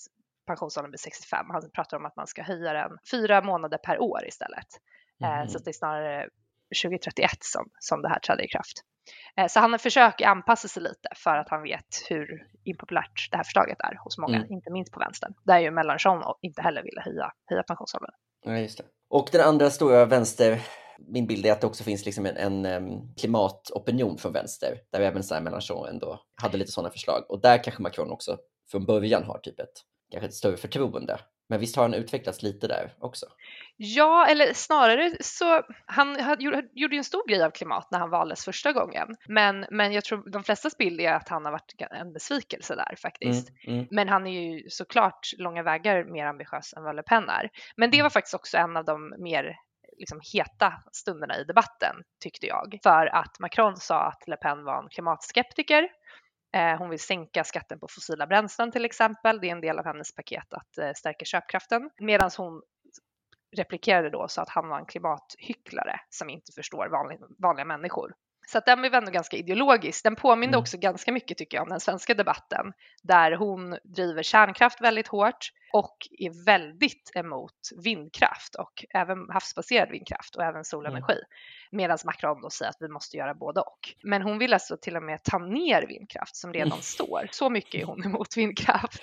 pensionsåldern 0.47 0.91
blir 0.91 0.99
65. 0.99 1.45
Han 1.49 1.71
pratar 1.71 1.97
om 1.97 2.05
att 2.05 2.15
man 2.15 2.27
ska 2.27 2.43
höja 2.43 2.73
den 2.73 2.97
fyra 3.11 3.41
månader 3.41 3.77
per 3.77 4.01
år 4.01 4.27
istället. 4.27 4.67
Mm. 5.23 5.47
Så 5.47 5.59
det 5.59 5.71
är 5.71 5.73
snarare 5.73 6.29
2031 6.73 7.29
som, 7.41 7.69
som 7.79 8.01
det 8.01 8.09
här 8.09 8.19
träder 8.19 8.43
i 8.43 8.47
kraft. 8.47 8.77
Eh, 9.37 9.47
så 9.47 9.59
han 9.59 9.79
försöker 9.79 10.25
anpassa 10.25 10.67
sig 10.67 10.83
lite 10.83 11.09
för 11.15 11.37
att 11.37 11.49
han 11.49 11.63
vet 11.63 11.91
hur 12.09 12.47
impopulärt 12.63 13.31
det 13.31 13.37
här 13.37 13.43
förslaget 13.43 13.77
är 13.79 14.03
hos 14.03 14.17
många, 14.17 14.37
mm. 14.37 14.51
inte 14.51 14.71
minst 14.71 14.91
på 14.93 14.99
vänstern, 14.99 15.33
där 15.43 15.59
ju 15.59 15.71
Mélenchon 15.71 16.23
inte 16.41 16.61
heller 16.61 16.83
ville 16.83 17.01
höja, 17.01 17.31
höja 17.45 17.63
pensionsåldern. 17.63 18.11
Ja, 18.45 18.57
just 18.57 18.77
det. 18.77 18.83
Och 19.09 19.29
den 19.31 19.41
andra 19.41 19.69
stora 19.69 20.05
vänster, 20.05 20.61
min 20.99 21.27
bild 21.27 21.45
är 21.45 21.51
att 21.51 21.61
det 21.61 21.67
också 21.67 21.83
finns 21.83 22.05
liksom 22.05 22.25
en, 22.25 22.65
en 22.65 23.13
klimatopinion 23.15 24.17
från 24.17 24.33
vänster, 24.33 24.77
där 24.91 25.01
även 25.01 25.23
så 25.23 25.35
här 25.35 25.89
ändå 25.89 26.19
hade 26.41 26.57
lite 26.57 26.71
sådana 26.71 26.89
förslag. 26.89 27.25
Och 27.29 27.41
där 27.41 27.63
kanske 27.63 27.81
Macron 27.81 28.11
också 28.11 28.37
från 28.71 28.85
början 28.85 29.23
har 29.23 29.37
typ 29.37 29.59
ett, 29.59 29.73
kanske 30.11 30.27
ett 30.27 30.33
större 30.33 30.57
förtroende 30.57 31.19
men 31.49 31.59
visst 31.59 31.75
har 31.75 31.83
han 31.83 31.93
utvecklats 31.93 32.43
lite 32.43 32.67
där 32.67 32.93
också? 32.99 33.25
Ja, 33.77 34.27
eller 34.27 34.53
snarare 34.53 35.11
så, 35.19 35.63
han 35.85 36.17
gjorde 36.73 36.95
ju 36.95 36.97
en 36.97 37.03
stor 37.03 37.27
grej 37.27 37.43
av 37.43 37.51
klimat 37.51 37.87
när 37.91 37.99
han 37.99 38.09
valdes 38.09 38.45
första 38.45 38.73
gången. 38.73 39.07
Men, 39.27 39.65
men 39.71 39.93
jag 39.93 40.03
tror 40.03 40.29
de 40.31 40.43
flestas 40.43 40.77
bild 40.77 41.01
är 41.01 41.13
att 41.13 41.29
han 41.29 41.45
har 41.45 41.51
varit 41.51 41.73
en 41.91 42.13
besvikelse 42.13 42.75
där 42.75 42.95
faktiskt. 43.01 43.49
Mm, 43.49 43.75
mm. 43.75 43.87
Men 43.91 44.09
han 44.09 44.27
är 44.27 44.41
ju 44.41 44.69
såklart 44.69 45.29
långa 45.37 45.63
vägar 45.63 46.03
mer 46.03 46.25
ambitiös 46.25 46.73
än 46.73 46.83
vad 46.83 46.95
Le 46.95 47.03
Pen 47.03 47.29
är. 47.29 47.49
Men 47.77 47.91
det 47.91 47.97
mm. 47.97 48.05
var 48.05 48.09
faktiskt 48.09 48.35
också 48.35 48.57
en 48.57 48.77
av 48.77 48.85
de 48.85 49.15
mer 49.17 49.55
liksom 49.97 50.19
heta 50.33 50.73
stunderna 50.91 51.37
i 51.37 51.43
debatten 51.43 51.95
tyckte 52.23 52.47
jag. 52.47 52.79
För 52.83 53.05
att 53.15 53.39
Macron 53.39 53.77
sa 53.77 54.07
att 54.07 54.27
Le 54.27 54.37
Pen 54.37 54.63
var 54.63 54.83
en 54.83 54.89
klimatskeptiker 54.89 55.89
Eh, 56.55 56.77
hon 56.77 56.89
vill 56.89 56.99
sänka 56.99 57.43
skatten 57.43 57.79
på 57.79 57.87
fossila 57.87 58.27
bränslen 58.27 58.71
till 58.71 58.85
exempel. 58.85 59.39
Det 59.39 59.47
är 59.47 59.51
en 59.51 59.61
del 59.61 59.79
av 59.79 59.85
hennes 59.85 60.15
paket 60.15 60.53
att 60.53 60.77
eh, 60.77 60.91
stärka 60.95 61.25
köpkraften. 61.25 61.89
Medan 61.99 62.29
hon 62.37 62.61
replikerade 63.57 64.09
då 64.09 64.27
så 64.27 64.41
att 64.41 64.49
han 64.49 64.69
var 64.69 64.79
en 64.79 64.85
klimathycklare 64.85 65.99
som 66.09 66.29
inte 66.29 66.51
förstår 66.51 66.89
vanliga, 66.89 67.19
vanliga 67.37 67.65
människor. 67.65 68.13
Så 68.47 68.57
att 68.57 68.65
den 68.65 68.81
blev 68.81 68.93
ändå 68.93 69.11
ganska 69.11 69.37
ideologisk. 69.37 70.03
Den 70.03 70.15
påminner 70.15 70.53
mm. 70.53 70.61
också 70.61 70.77
ganska 70.77 71.11
mycket 71.11 71.37
tycker 71.37 71.57
jag 71.57 71.63
om 71.63 71.69
den 71.69 71.79
svenska 71.79 72.13
debatten 72.13 72.73
där 73.03 73.31
hon 73.31 73.77
driver 73.83 74.23
kärnkraft 74.23 74.81
väldigt 74.81 75.07
hårt 75.07 75.51
och 75.73 75.97
är 76.19 76.45
väldigt 76.45 77.11
emot 77.15 77.69
vindkraft 77.83 78.55
och 78.55 78.85
även 78.89 79.29
havsbaserad 79.29 79.89
vindkraft 79.89 80.35
och 80.35 80.43
även 80.43 80.65
solenergi. 80.65 81.13
Mm. 81.13 81.25
Medan 81.71 81.97
Macron 82.05 82.41
då 82.41 82.49
säger 82.49 82.69
att 82.69 82.77
vi 82.79 82.87
måste 82.87 83.17
göra 83.17 83.33
både 83.33 83.59
och. 83.59 83.79
Men 84.03 84.21
hon 84.21 84.37
vill 84.37 84.53
alltså 84.53 84.77
till 84.77 84.95
och 84.95 85.03
med 85.03 85.23
ta 85.23 85.37
ner 85.37 85.87
vindkraft 85.87 86.35
som 86.35 86.53
redan 86.53 86.67
mm. 86.67 86.81
står. 86.81 87.27
Så 87.31 87.49
mycket 87.49 87.81
är 87.81 87.85
hon 87.85 88.03
emot 88.05 88.37
vindkraft. 88.37 89.01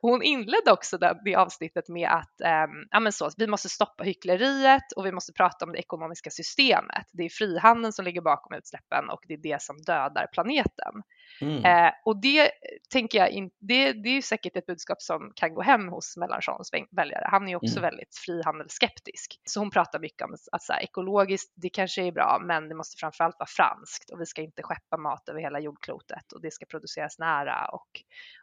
Hon 0.00 0.22
inledde 0.22 0.72
också 0.72 0.98
det, 0.98 1.20
det 1.24 1.34
avsnittet 1.34 1.88
med 1.88 2.08
att 2.08 2.40
eh, 2.40 2.66
ja, 2.90 3.00
men 3.00 3.12
så, 3.12 3.30
vi 3.36 3.46
måste 3.46 3.68
stoppa 3.68 4.04
hyckleriet 4.04 4.92
och 4.96 5.06
vi 5.06 5.12
måste 5.12 5.32
prata 5.32 5.64
om 5.64 5.72
det 5.72 5.78
ekonomiska 5.78 6.30
systemet. 6.30 7.06
Det 7.12 7.22
är 7.22 7.28
frihandeln 7.28 7.92
som 7.92 8.04
ligger 8.04 8.20
bakom 8.20 8.56
utsläppen 8.56 8.75
och 9.10 9.20
det 9.28 9.34
är 9.34 9.38
det 9.38 9.62
som 9.62 9.76
dödar 9.76 10.26
planeten. 10.32 11.02
Mm. 11.40 11.64
Eh, 11.64 11.92
och 12.04 12.20
det 12.20 12.50
tänker 12.92 13.18
jag, 13.18 13.30
in, 13.30 13.50
det, 13.58 13.92
det 13.92 14.08
är 14.08 14.22
säkert 14.22 14.56
ett 14.56 14.66
budskap 14.66 15.02
som 15.02 15.32
kan 15.36 15.54
gå 15.54 15.62
hem 15.62 15.88
hos 15.88 16.16
Mélenchons 16.16 16.70
väljare. 16.90 17.26
Han 17.30 17.44
är 17.44 17.48
ju 17.48 17.56
också 17.56 17.78
mm. 17.78 17.82
väldigt 17.82 18.16
frihandelsskeptisk. 18.26 19.40
Så 19.44 19.60
hon 19.60 19.70
pratar 19.70 19.98
mycket 19.98 20.22
om 20.22 20.34
att 20.52 20.62
så 20.62 20.72
här, 20.72 20.82
ekologiskt, 20.82 21.52
det 21.56 21.68
kanske 21.68 22.02
är 22.02 22.12
bra, 22.12 22.38
men 22.42 22.68
det 22.68 22.74
måste 22.74 22.96
framförallt 23.00 23.36
vara 23.38 23.48
franskt 23.56 24.10
och 24.10 24.20
vi 24.20 24.26
ska 24.26 24.42
inte 24.42 24.62
skeppa 24.62 24.96
mat 24.96 25.28
över 25.28 25.40
hela 25.40 25.60
jordklotet 25.60 26.32
och 26.32 26.42
det 26.42 26.50
ska 26.50 26.66
produceras 26.66 27.18
nära 27.18 27.68
och, 27.68 27.88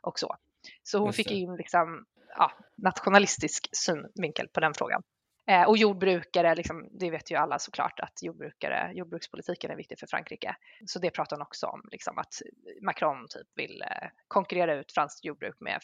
och 0.01 0.19
så. 0.19 0.35
Så 0.83 0.99
hon 0.99 1.13
fick 1.13 1.31
in 1.31 1.55
liksom, 1.55 2.05
ja, 2.37 2.51
nationalistisk 2.77 3.69
synvinkel 3.71 4.47
på 4.53 4.59
den 4.59 4.73
frågan. 4.73 5.01
Eh, 5.47 5.63
och 5.63 5.77
jordbrukare, 5.77 6.55
liksom, 6.55 6.89
det 6.91 7.11
vet 7.11 7.31
ju 7.31 7.35
alla 7.35 7.59
såklart 7.59 7.99
att 7.99 8.23
jordbrukare, 8.23 8.91
jordbrukspolitiken 8.93 9.71
är 9.71 9.75
viktig 9.75 9.99
för 9.99 10.07
Frankrike. 10.07 10.55
Så 10.85 10.99
det 10.99 11.09
pratar 11.09 11.35
hon 11.35 11.41
också 11.41 11.67
om, 11.67 11.81
liksom, 11.91 12.17
att 12.17 12.41
Macron 12.81 13.27
typ 13.29 13.47
vill 13.55 13.81
eh, 13.81 14.07
konkurrera 14.27 14.75
ut 14.75 14.91
franskt 14.91 15.25
jordbruk 15.25 15.55
med 15.59 15.79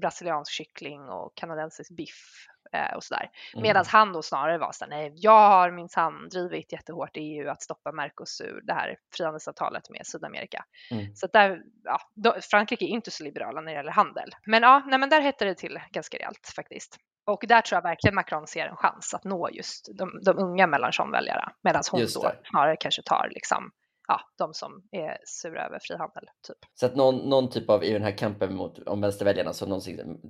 brasiliansk 0.00 0.52
kyckling 0.52 1.00
och 1.00 1.32
kanadensisk 1.34 1.96
biff 1.96 2.46
eh, 2.72 2.96
och 2.96 3.04
sådär. 3.04 3.30
Mm. 3.54 3.62
Medan 3.62 3.84
han 3.88 4.12
då 4.12 4.22
snarare 4.22 4.58
var 4.58 4.72
så 4.72 4.86
nej, 4.86 5.12
jag 5.16 5.48
har 5.48 5.70
minsann 5.70 6.28
drivit 6.28 6.72
jättehårt 6.72 7.16
i 7.16 7.20
EU 7.20 7.48
att 7.48 7.62
stoppa 7.62 7.92
Mercosur, 7.92 8.60
det 8.64 8.74
här 8.74 8.96
frihandelsavtalet 9.16 9.90
med 9.90 10.06
Sydamerika. 10.06 10.64
Mm. 10.90 11.14
Så 11.14 11.26
där, 11.26 11.62
ja, 11.84 11.98
då, 12.14 12.36
Frankrike 12.50 12.84
är 12.84 12.88
inte 12.88 13.10
så 13.10 13.24
liberala 13.24 13.60
när 13.60 13.72
det 13.72 13.76
gäller 13.76 13.92
handel. 13.92 14.30
Men 14.46 14.62
ja, 14.62 14.82
nej, 14.86 14.98
men 14.98 15.10
där 15.10 15.20
hette 15.20 15.44
det 15.44 15.54
till 15.54 15.80
ganska 15.90 16.16
rejält 16.16 16.52
faktiskt. 16.56 16.98
Och 17.24 17.44
där 17.48 17.60
tror 17.60 17.76
jag 17.76 17.82
verkligen 17.82 18.14
Macron 18.14 18.46
ser 18.46 18.66
en 18.66 18.76
chans 18.76 19.14
att 19.14 19.24
nå 19.24 19.50
just 19.50 19.88
de, 19.98 20.20
de 20.24 20.38
unga 20.38 20.66
Mélenchon-väljare 20.66 21.52
medan 21.62 21.82
hon 21.90 22.00
då 22.00 22.06
snarare 22.50 22.76
kanske 22.76 23.02
tar 23.02 23.28
liksom, 23.30 23.70
ja, 24.08 24.20
de 24.38 24.54
som 24.54 24.82
är 24.92 25.18
sura 25.24 25.66
över 25.66 25.78
frihandel. 25.82 26.24
Typ. 26.46 26.56
Så 26.74 26.86
att 26.86 26.96
någon, 26.96 27.16
någon 27.16 27.50
typ 27.50 27.70
av, 27.70 27.84
i 27.84 27.92
den 27.92 28.02
här 28.02 28.18
kampen 28.18 28.54
mot, 28.54 28.78
om 28.78 29.00
vänsterväljarna, 29.00 29.52
så 29.52 29.66
någon, 29.66 29.80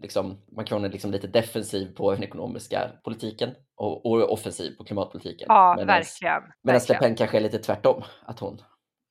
liksom, 0.02 0.42
Macron 0.56 0.84
är 0.84 0.88
liksom 0.88 1.10
lite 1.10 1.26
defensiv 1.26 1.94
på 1.94 2.12
den 2.12 2.22
ekonomiska 2.22 2.90
politiken 3.04 3.50
och, 3.76 4.06
och 4.06 4.32
offensiv 4.32 4.76
på 4.76 4.84
klimatpolitiken. 4.84 5.46
Ja, 5.48 5.74
medans, 5.78 5.88
verkligen. 6.22 6.42
Medan 6.62 6.80
Le 6.88 6.98
Pen 6.98 7.16
kanske 7.16 7.36
är 7.36 7.42
lite 7.42 7.58
tvärtom, 7.58 8.02
att 8.24 8.38
hon 8.38 8.58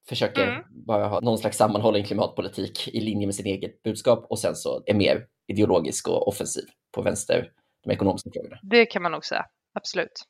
försöker 0.09 0.47
mm. 0.47 0.63
bara 0.69 1.07
ha 1.07 1.19
någon 1.19 1.37
slags 1.37 1.57
sammanhållen 1.57 2.03
klimatpolitik 2.03 2.87
i 2.87 2.99
linje 2.99 3.27
med 3.27 3.35
sin 3.35 3.45
eget 3.45 3.83
budskap 3.83 4.25
och 4.29 4.39
sen 4.39 4.55
så 4.55 4.83
är 4.85 4.93
mer 4.93 5.25
ideologisk 5.47 6.07
och 6.07 6.27
offensiv 6.27 6.63
på 6.91 7.01
vänster 7.01 7.51
de 7.83 7.91
ekonomiska 7.91 8.29
frågorna. 8.33 8.59
Det 8.61 8.85
kan 8.85 9.01
man 9.01 9.11
nog 9.11 9.25
säga, 9.25 9.45
absolut. 9.73 10.23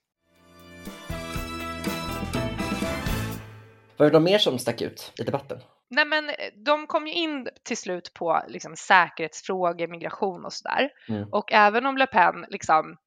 Vad 3.98 4.08
är 4.08 4.12
det 4.12 4.20
mer 4.20 4.38
som 4.38 4.60
stack 4.60 4.82
ut 4.82 5.14
i 5.20 5.24
debatten? 5.24 5.60
Nej, 5.90 6.06
men 6.06 6.30
eh, 6.30 6.36
de 6.66 6.88
kom 6.88 7.08
ju 7.08 7.14
in 7.14 7.48
till 7.64 7.78
slut 7.78 8.14
på 8.14 8.44
liksom, 8.48 8.76
säkerhetsfrågor, 8.76 9.88
migration 9.88 10.46
och 10.46 10.54
sådär. 10.54 10.90
Mm. 11.10 11.30
Och 11.32 11.54
även 11.54 11.86
om 11.86 11.98
Le 11.98 12.08
Pen, 12.08 12.46
liksom, 12.50 12.98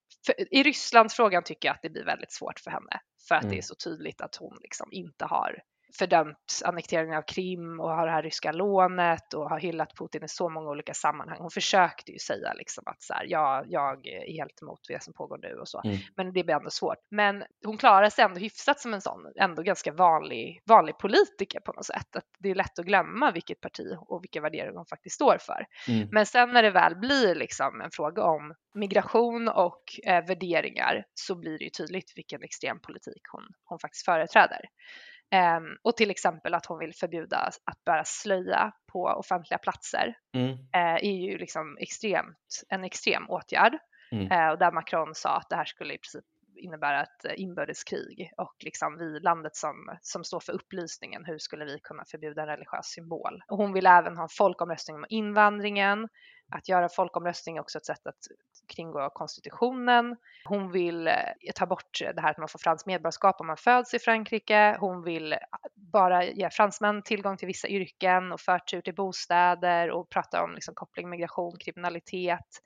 i 0.51 0.63
Rysslandsfrågan 0.63 1.43
tycker 1.43 1.69
jag 1.69 1.75
att 1.75 1.83
det 1.83 1.91
blir 1.91 2.05
väldigt 2.05 2.33
svårt 2.33 2.61
för 2.61 2.71
henne. 2.71 3.01
För 3.29 3.35
att 3.35 3.43
mm. 3.43 3.53
det 3.53 3.61
är 3.61 3.63
så 3.63 3.75
tydligt 3.75 4.21
att 4.21 4.37
hon 4.37 4.59
liksom 4.61 4.89
inte 4.93 5.25
har 5.25 5.59
fördömt 5.99 6.61
annekteringen 6.65 7.19
av 7.19 7.23
Krim 7.23 7.81
och 7.81 7.91
har 7.91 8.07
det 8.07 8.13
här 8.13 8.23
ryska 8.23 8.53
lånet 8.53 9.35
och 9.35 9.51
har 9.51 9.61
hyllat 9.61 9.97
Putin 9.99 10.25
i 10.25 10.29
så 10.29 10.49
många 10.49 10.71
olika 10.71 10.95
sammanhang. 10.95 11.39
Hon 11.41 11.51
försökte 11.51 12.13
ju 12.13 12.19
säga 12.19 12.53
liksom 12.53 12.85
att 12.87 13.03
så 13.03 13.15
här, 13.15 13.27
ja, 13.29 13.65
jag 13.67 14.07
är 14.07 14.33
helt 14.33 14.63
emot 14.63 14.81
det 14.89 15.03
som 15.03 15.15
pågår 15.15 15.39
nu 15.39 15.55
och 15.55 15.69
så, 15.69 15.83
mm. 15.85 15.97
men 16.17 16.33
det 16.33 16.45
blir 16.45 16.55
ändå 16.55 16.71
svårt. 16.71 16.99
Men 17.11 17.45
hon 17.65 17.79
klarar 17.79 18.11
sig 18.11 18.25
ändå 18.25 18.41
hyfsat 18.41 18.81
som 18.81 18.95
en 18.95 19.01
sån, 19.01 19.33
ändå 19.37 19.63
ganska 19.63 19.93
vanlig, 19.93 20.61
vanlig 20.65 20.99
politiker 20.99 21.61
på 21.61 21.73
något 21.73 21.87
sätt. 21.87 22.17
Att 22.17 22.25
det 22.39 22.51
är 22.51 22.55
lätt 22.55 22.79
att 22.79 22.87
glömma 22.87 23.31
vilket 23.31 23.61
parti 23.61 23.97
och 24.01 24.23
vilka 24.23 24.41
värderingar 24.41 24.77
hon 24.77 24.87
faktiskt 24.87 25.15
står 25.15 25.39
för. 25.41 25.67
Mm. 25.89 26.09
Men 26.13 26.27
sen 26.27 26.51
när 26.51 26.63
det 26.63 26.71
väl 26.71 26.97
blir 26.97 27.35
liksom 27.35 27.81
en 27.81 27.91
fråga 27.91 28.23
om 28.23 28.55
migration 28.75 29.49
och 29.49 29.83
eh, 30.07 30.27
värderingar 30.27 31.05
så 31.15 31.35
blir 31.35 31.59
det 31.59 31.65
ju 31.65 31.71
tydligt 31.71 32.13
vilken 32.17 32.43
extrem 32.43 32.81
politik 32.81 33.23
hon, 33.33 33.43
hon 33.65 33.79
faktiskt 33.79 34.05
företräder. 34.05 34.61
Um, 35.35 35.77
och 35.83 35.97
till 35.97 36.11
exempel 36.11 36.55
att 36.55 36.67
hon 36.67 36.79
vill 36.79 36.95
förbjuda 36.95 37.37
att 37.37 37.85
bära 37.85 38.05
slöja 38.05 38.73
på 38.93 39.05
offentliga 39.05 39.59
platser 39.59 40.17
mm. 40.35 40.53
uh, 40.53 40.59
är 40.75 41.29
ju 41.31 41.39
liksom 41.39 41.77
extremt, 41.81 42.63
en 42.69 42.85
extrem 42.85 43.31
åtgärd. 43.31 43.79
Mm. 44.13 44.33
Uh, 44.33 44.49
och 44.49 44.59
där 44.59 44.73
Macron 44.73 45.15
sa 45.15 45.37
att 45.37 45.49
det 45.49 45.57
här 45.57 45.65
skulle 45.65 45.95
i 45.95 45.99
princip 45.99 46.25
innebära 46.57 47.03
ett 47.03 47.25
inbördeskrig 47.37 48.31
och 48.37 48.55
liksom 48.61 48.99
vi, 48.99 49.21
landet 49.21 49.57
som, 49.57 49.97
som 50.01 50.25
står 50.25 50.41
för 50.41 50.53
upplysningen, 50.53 51.25
hur 51.25 51.39
skulle 51.39 51.65
vi 51.65 51.79
kunna 51.83 52.05
förbjuda 52.05 52.43
en 52.43 52.49
religiös 52.49 52.87
symbol? 52.87 53.43
Och 53.49 53.57
hon 53.57 53.73
vill 53.73 53.87
även 53.87 54.17
ha 54.17 54.23
en 54.23 54.29
folkomröstning 54.29 54.97
om 54.97 55.07
invandringen 55.09 56.09
att 56.51 56.69
göra 56.69 56.89
folkomröstning 56.89 57.57
är 57.57 57.61
också 57.61 57.79
ett 57.79 57.87
sätt 57.87 58.07
att 58.07 58.29
kringgå 58.69 59.11
konstitutionen. 59.11 60.17
Hon 60.45 60.73
vill 60.73 61.09
eh, 61.09 61.15
ta 61.55 61.67
bort 61.67 62.01
det 62.15 62.21
här 62.21 62.31
att 62.31 62.39
man 62.39 62.49
får 62.49 62.59
franskt 62.59 62.87
medborgarskap 62.87 63.41
om 63.41 63.47
man 63.47 63.57
föds 63.57 63.95
i 63.95 63.99
Frankrike. 63.99 64.77
Hon 64.81 65.03
vill 65.03 65.33
eh, 65.33 65.39
bara 65.75 66.25
ge 66.25 66.51
fransmän 66.51 67.03
tillgång 67.03 67.37
till 67.37 67.47
vissa 67.47 67.69
yrken 67.69 68.33
och 68.33 68.41
förtur 68.41 68.81
till 68.81 68.95
bostäder 68.95 69.91
och 69.91 70.11
prata 70.11 70.45
om 70.45 70.55
liksom 70.55 70.75
koppling 70.75 71.09
migration, 71.09 71.53
kriminalitet, 71.59 72.63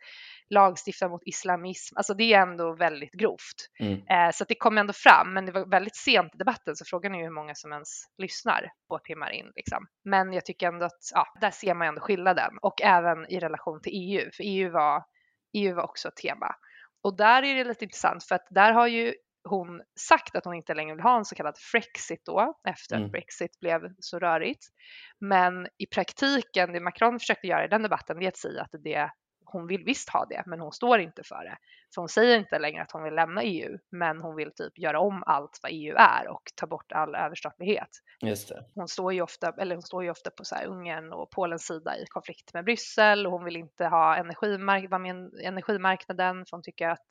lagstifta 0.51 1.09
mot 1.09 1.23
islamism. 1.25 1.97
Alltså 1.97 2.15
det 2.15 2.35
är 2.35 2.43
ändå 2.43 2.75
väldigt 2.75 3.13
grovt. 3.13 3.69
Mm. 3.81 3.93
Eh, 3.93 4.33
så 4.33 4.45
det 4.49 4.55
kom 4.55 4.79
ändå 4.79 4.93
fram, 4.93 5.35
men 5.35 5.47
det 5.47 5.53
var 5.53 5.67
väldigt 5.67 5.97
sent 5.97 6.35
i 6.35 6.39
debatten 6.39 6.77
så 6.77 6.85
frågan 6.85 7.15
är 7.15 7.23
hur 7.23 7.31
många 7.31 7.55
som 7.55 7.73
ens 7.73 7.89
lyssnar 8.19 8.71
två 8.89 8.99
timmar 8.99 9.31
in. 9.31 9.53
Liksom. 9.57 9.87
Men 10.05 10.33
jag 10.33 10.45
tycker 10.45 10.69
ändå 10.69 10.87
att 10.87 11.03
ja, 11.15 11.25
där 11.41 11.51
ser 11.51 11.75
man 11.75 11.89
ändå 11.89 12.01
skillnaden 12.01 12.59
och 12.63 12.83
även 12.83 13.27
i 13.33 13.41
relation 13.41 13.81
till 13.83 13.93
EU, 13.95 14.31
för 14.37 14.45
EU 14.45 14.71
var 14.71 15.05
EU 15.53 15.75
var 15.75 15.83
också 15.83 16.09
ett 16.09 16.17
tema. 16.17 16.55
Och 17.03 17.17
där 17.17 17.43
är 17.43 17.55
det 17.55 17.65
lite 17.65 17.85
intressant 17.85 18.25
för 18.25 18.35
att 18.35 18.47
där 18.51 18.73
har 18.73 18.87
ju 18.87 19.15
hon 19.49 19.83
sagt 20.01 20.37
att 20.37 20.45
hon 20.45 20.55
inte 20.55 20.75
längre 20.75 20.95
vill 20.95 21.03
ha 21.03 21.19
en 21.19 21.25
så 21.25 21.35
kallad 21.35 21.59
Frexit 21.59 22.23
då 22.25 22.55
efter 22.69 22.97
mm. 22.97 23.07
att 23.07 23.13
Brexit 23.13 23.61
blev 23.61 23.81
så 23.99 24.19
rörigt. 24.19 24.67
Men 25.21 25.67
i 25.79 25.87
praktiken, 25.87 26.73
det 26.73 26.81
Macron 26.81 27.19
försökte 27.19 27.47
göra 27.47 27.65
i 27.65 27.69
den 27.69 27.83
debatten, 27.83 28.19
det 28.19 28.25
är 28.25 28.29
att 28.29 28.37
säga 28.37 28.63
att 28.63 28.83
det 28.85 29.11
hon 29.53 29.67
vill 29.67 29.85
visst 29.85 30.09
ha 30.09 30.25
det, 30.25 30.43
men 30.47 30.61
hon 30.61 30.73
står 30.73 30.99
inte 30.99 31.23
för 31.25 31.45
det. 31.45 31.59
För 31.95 32.03
hon 32.03 32.09
säger 32.09 32.39
inte 32.39 32.59
längre 32.59 32.83
att 32.83 32.93
hon 32.93 33.03
vill 33.03 33.15
lämna 33.15 33.43
EU, 33.43 33.79
men 33.91 34.21
hon 34.21 34.37
vill 34.37 34.53
typ 34.55 34.79
göra 34.79 35.01
om 35.01 35.23
allt 35.27 35.59
vad 35.63 35.73
EU 35.75 35.95
är 35.97 36.29
och 36.29 36.43
ta 36.55 36.67
bort 36.67 36.93
all 36.93 37.15
överstatlighet. 37.15 37.89
Just 38.21 38.49
det. 38.49 38.65
Hon 38.75 38.89
står 38.89 39.13
ju 39.13 39.23
ofta, 39.23 39.55
eller 39.59 39.75
hon 39.75 39.83
står 39.83 40.05
ju 40.05 40.11
ofta 40.11 40.31
på 40.31 40.45
så 40.45 40.55
här 40.55 40.67
Ungern 40.67 41.13
och 41.13 41.31
Polens 41.31 41.67
sida 41.67 41.97
i 41.97 42.05
konflikt 42.07 42.55
med 42.55 42.65
Bryssel 42.65 43.27
och 43.27 43.33
hon 43.33 43.45
vill 43.45 43.57
inte 43.57 43.87
ha 43.87 44.17
energimark 44.17 44.91
vara 44.91 44.99
med 44.99 45.31
energimarknaden 45.45 46.37
för 46.47 46.57
hon 46.57 46.63
tycker 46.63 46.89
att 46.89 47.07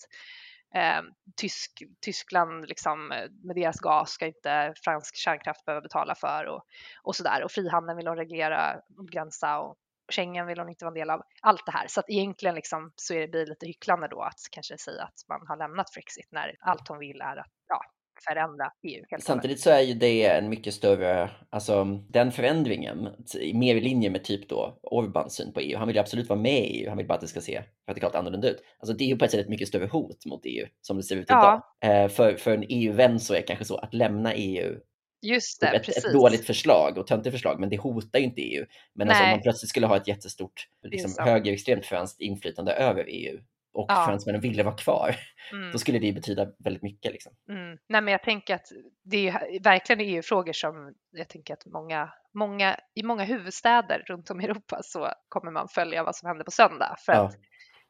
Eh, 0.75 1.01
Tysk, 1.35 1.83
Tyskland 2.01 2.67
liksom, 2.67 3.07
med 3.43 3.55
deras 3.55 3.79
gas 3.79 4.11
ska 4.11 4.25
inte 4.25 4.73
fransk 4.83 5.15
kärnkraft 5.15 5.65
behöva 5.65 5.81
betala 5.81 6.15
för 6.15 6.45
och, 6.45 6.63
och 7.03 7.15
sådär. 7.15 7.43
Och 7.43 7.51
frihandeln 7.51 7.97
vill 7.97 8.07
hon 8.07 8.17
reglera 8.17 8.81
och 8.97 9.05
begränsa 9.05 9.59
och 9.59 9.75
Schengen 10.11 10.47
vill 10.47 10.59
hon 10.59 10.69
inte 10.69 10.85
vara 10.85 10.91
en 10.91 10.99
del 10.99 11.09
av. 11.09 11.21
Allt 11.41 11.65
det 11.65 11.71
här. 11.71 11.87
Så 11.87 11.99
att 11.99 12.09
egentligen 12.09 12.55
liksom 12.55 12.91
så 12.95 13.13
är 13.13 13.19
det 13.19 13.27
blir 13.27 13.45
lite 13.45 13.65
hycklande 13.65 14.07
då 14.07 14.21
att 14.21 14.39
kanske 14.51 14.77
säga 14.77 15.03
att 15.03 15.25
man 15.29 15.47
har 15.47 15.57
lämnat 15.57 15.89
Frexit 15.89 16.27
när 16.31 16.55
allt 16.59 16.87
hon 16.87 16.99
vill 16.99 17.21
är 17.21 17.37
att 17.37 17.51
ja, 17.67 17.81
förändra 18.27 18.71
EU. 18.83 19.03
Samtidigt 19.19 19.59
så 19.59 19.69
är 19.69 19.81
ju 19.81 19.93
det 19.93 20.25
en 20.25 20.49
mycket 20.49 20.73
större, 20.73 21.29
alltså 21.49 21.85
den 22.09 22.31
förändringen, 22.31 23.09
mer 23.53 23.75
i 23.75 23.81
linje 23.81 24.09
med 24.09 24.23
typ 24.23 24.49
då 24.49 24.79
Orbans 24.83 25.35
syn 25.35 25.53
på 25.53 25.59
EU. 25.59 25.77
Han 25.77 25.87
vill 25.87 25.95
ju 25.95 26.01
absolut 26.01 26.29
vara 26.29 26.39
med 26.39 26.59
i 26.59 26.81
EU, 26.81 26.89
han 26.89 26.97
vill 26.97 27.07
bara 27.07 27.13
att 27.13 27.21
det 27.21 27.27
ska 27.27 27.41
se 27.41 27.63
radikalt 27.89 28.15
annorlunda 28.15 28.49
ut. 28.49 28.63
Alltså 28.79 28.93
det 28.93 29.03
är 29.03 29.07
ju 29.07 29.17
på 29.17 29.25
ett 29.25 29.31
sätt 29.31 29.39
ett 29.39 29.49
mycket 29.49 29.67
större 29.67 29.87
hot 29.87 30.25
mot 30.25 30.41
EU 30.43 30.67
som 30.81 30.97
det 30.97 31.03
ser 31.03 31.15
ut 31.15 31.25
ja. 31.29 31.63
idag. 31.81 32.03
Eh, 32.03 32.09
för, 32.09 32.33
för 32.35 32.51
en 32.51 32.65
EU-vän 32.69 33.19
så 33.19 33.33
är 33.33 33.37
det 33.37 33.43
kanske 33.43 33.65
så 33.65 33.77
att 33.77 33.93
lämna 33.93 34.33
EU 34.33 34.75
Just 35.21 35.61
det, 35.61 35.67
ett, 35.67 35.89
ett, 35.89 36.13
dåligt 36.13 36.45
förslag 36.45 36.97
och 36.97 37.07
töntigt 37.07 37.33
förslag, 37.33 37.59
men 37.59 37.69
det 37.69 37.77
hotar 37.77 38.19
ju 38.19 38.25
inte 38.25 38.41
EU. 38.41 38.65
Men 38.93 39.09
alltså, 39.09 39.23
om 39.23 39.29
man 39.29 39.41
plötsligt 39.41 39.69
skulle 39.69 39.87
ha 39.87 39.97
ett 39.97 40.07
jättestort 40.07 40.67
liksom, 40.83 41.25
högerextremt 41.25 41.85
franskt 41.85 42.21
inflytande 42.21 42.73
över 42.73 43.05
EU 43.07 43.39
och 43.73 43.85
ja. 43.89 44.05
fransmännen 44.05 44.41
ville 44.41 44.63
vara 44.63 44.75
kvar, 44.75 45.15
mm. 45.51 45.71
då 45.71 45.77
skulle 45.77 45.99
det 45.99 46.13
betyda 46.13 46.47
väldigt 46.59 46.83
mycket. 46.83 47.11
Liksom. 47.11 47.33
Mm. 47.49 47.77
Nej, 47.89 48.01
men 48.01 48.11
jag 48.11 48.23
tänker 48.23 48.55
att 48.55 48.67
det 49.03 49.27
är 49.27 49.63
verkligen 49.63 50.01
EU-frågor 50.01 50.53
som 50.53 50.93
jag 51.11 51.29
tänker 51.29 51.53
att 51.53 51.65
många, 51.65 52.13
många, 52.33 52.79
i 52.95 53.03
många 53.03 53.23
huvudstäder 53.23 54.03
runt 54.07 54.29
om 54.29 54.41
i 54.41 54.43
Europa 54.43 54.79
så 54.83 55.11
kommer 55.29 55.51
man 55.51 55.67
följa 55.67 56.03
vad 56.03 56.15
som 56.15 56.27
händer 56.27 56.45
på 56.45 56.51
söndag. 56.51 56.95
För 57.05 57.13
ja. 57.13 57.25
att 57.25 57.35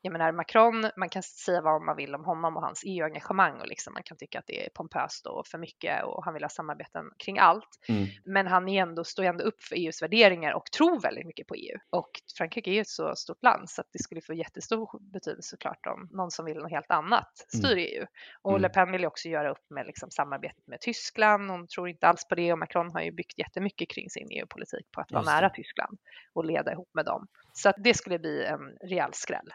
jag 0.08 0.12
menar 0.12 0.32
Macron, 0.32 0.90
man 0.96 1.10
kan 1.10 1.24
säga 1.24 1.62
vad 1.62 1.82
man 1.82 1.96
vill 1.96 2.16
om 2.16 2.26
honom 2.26 2.58
och 2.58 2.62
hans 2.62 2.84
EU-engagemang 2.86 3.60
och 3.62 3.68
liksom 3.68 3.94
man 3.94 4.04
kan 4.04 4.18
tycka 4.18 4.40
att 4.40 4.48
det 4.48 4.66
är 4.66 4.70
pompöst 4.70 5.26
och 5.26 5.48
för 5.48 5.58
mycket 5.58 6.04
och 6.04 6.26
han 6.26 6.34
vill 6.34 6.44
ha 6.44 6.50
samarbeten 6.50 7.06
kring 7.18 7.40
allt. 7.40 7.70
Mm. 7.90 8.08
Men 8.26 8.48
han 8.48 8.70
är 8.70 8.82
ändå, 8.82 9.04
står 9.04 9.24
ändå 9.24 9.44
upp 9.44 9.62
för 9.64 9.76
EUs 9.76 10.02
värderingar 10.02 10.54
och 10.54 10.66
tror 10.66 11.02
väldigt 11.02 11.26
mycket 11.26 11.48
på 11.48 11.56
EU. 11.56 11.80
Och 11.90 12.10
Frankrike 12.38 12.72
är 12.72 12.74
ju 12.74 12.82
ett 12.82 12.88
så 12.88 13.16
stort 13.16 13.44
land 13.44 13.70
så 13.70 13.82
att 13.82 13.88
det 13.92 14.00
skulle 14.00 14.22
få 14.22 14.34
jättestor 14.34 15.00
betydelse 15.14 15.50
såklart 15.50 15.88
om 15.88 16.10
någon 16.12 16.32
som 16.32 16.46
vill 16.46 16.58
något 16.58 16.72
helt 16.72 16.92
annat 16.92 17.46
styr 17.48 17.72
mm. 17.72 17.86
EU. 17.88 18.06
Och 18.42 18.52
mm. 18.52 18.62
Le 18.62 18.70
Pen 18.70 18.92
vill 18.92 19.02
ju 19.02 19.08
också 19.08 19.30
göra 19.30 19.52
upp 19.52 19.70
med 19.70 19.86
liksom 19.86 20.12
samarbetet 20.12 20.68
med 20.68 20.80
Tyskland. 20.80 21.52
Hon 21.52 21.68
tror 21.68 21.90
inte 21.90 22.08
alls 22.08 22.28
på 22.28 22.36
det 22.36 22.52
och 22.54 22.60
Macron 22.60 22.92
har 22.92 23.02
ju 23.02 23.12
byggt 23.12 23.40
jättemycket 23.40 23.90
kring 23.90 24.10
sin 24.10 24.28
EU-politik 24.32 24.92
på 24.92 25.02
att 25.02 25.12
vara 25.12 25.24
nära 25.24 25.50
Tyskland 25.50 25.98
och 26.34 26.46
leda 26.46 26.72
ihop 26.72 26.90
med 26.94 27.06
dem. 27.06 27.28
Så 27.54 27.70
att 27.70 27.76
det 27.78 27.94
skulle 27.94 28.20
bli 28.20 28.46
en 28.46 28.78
rejäl 28.82 29.14
skräll 29.14 29.54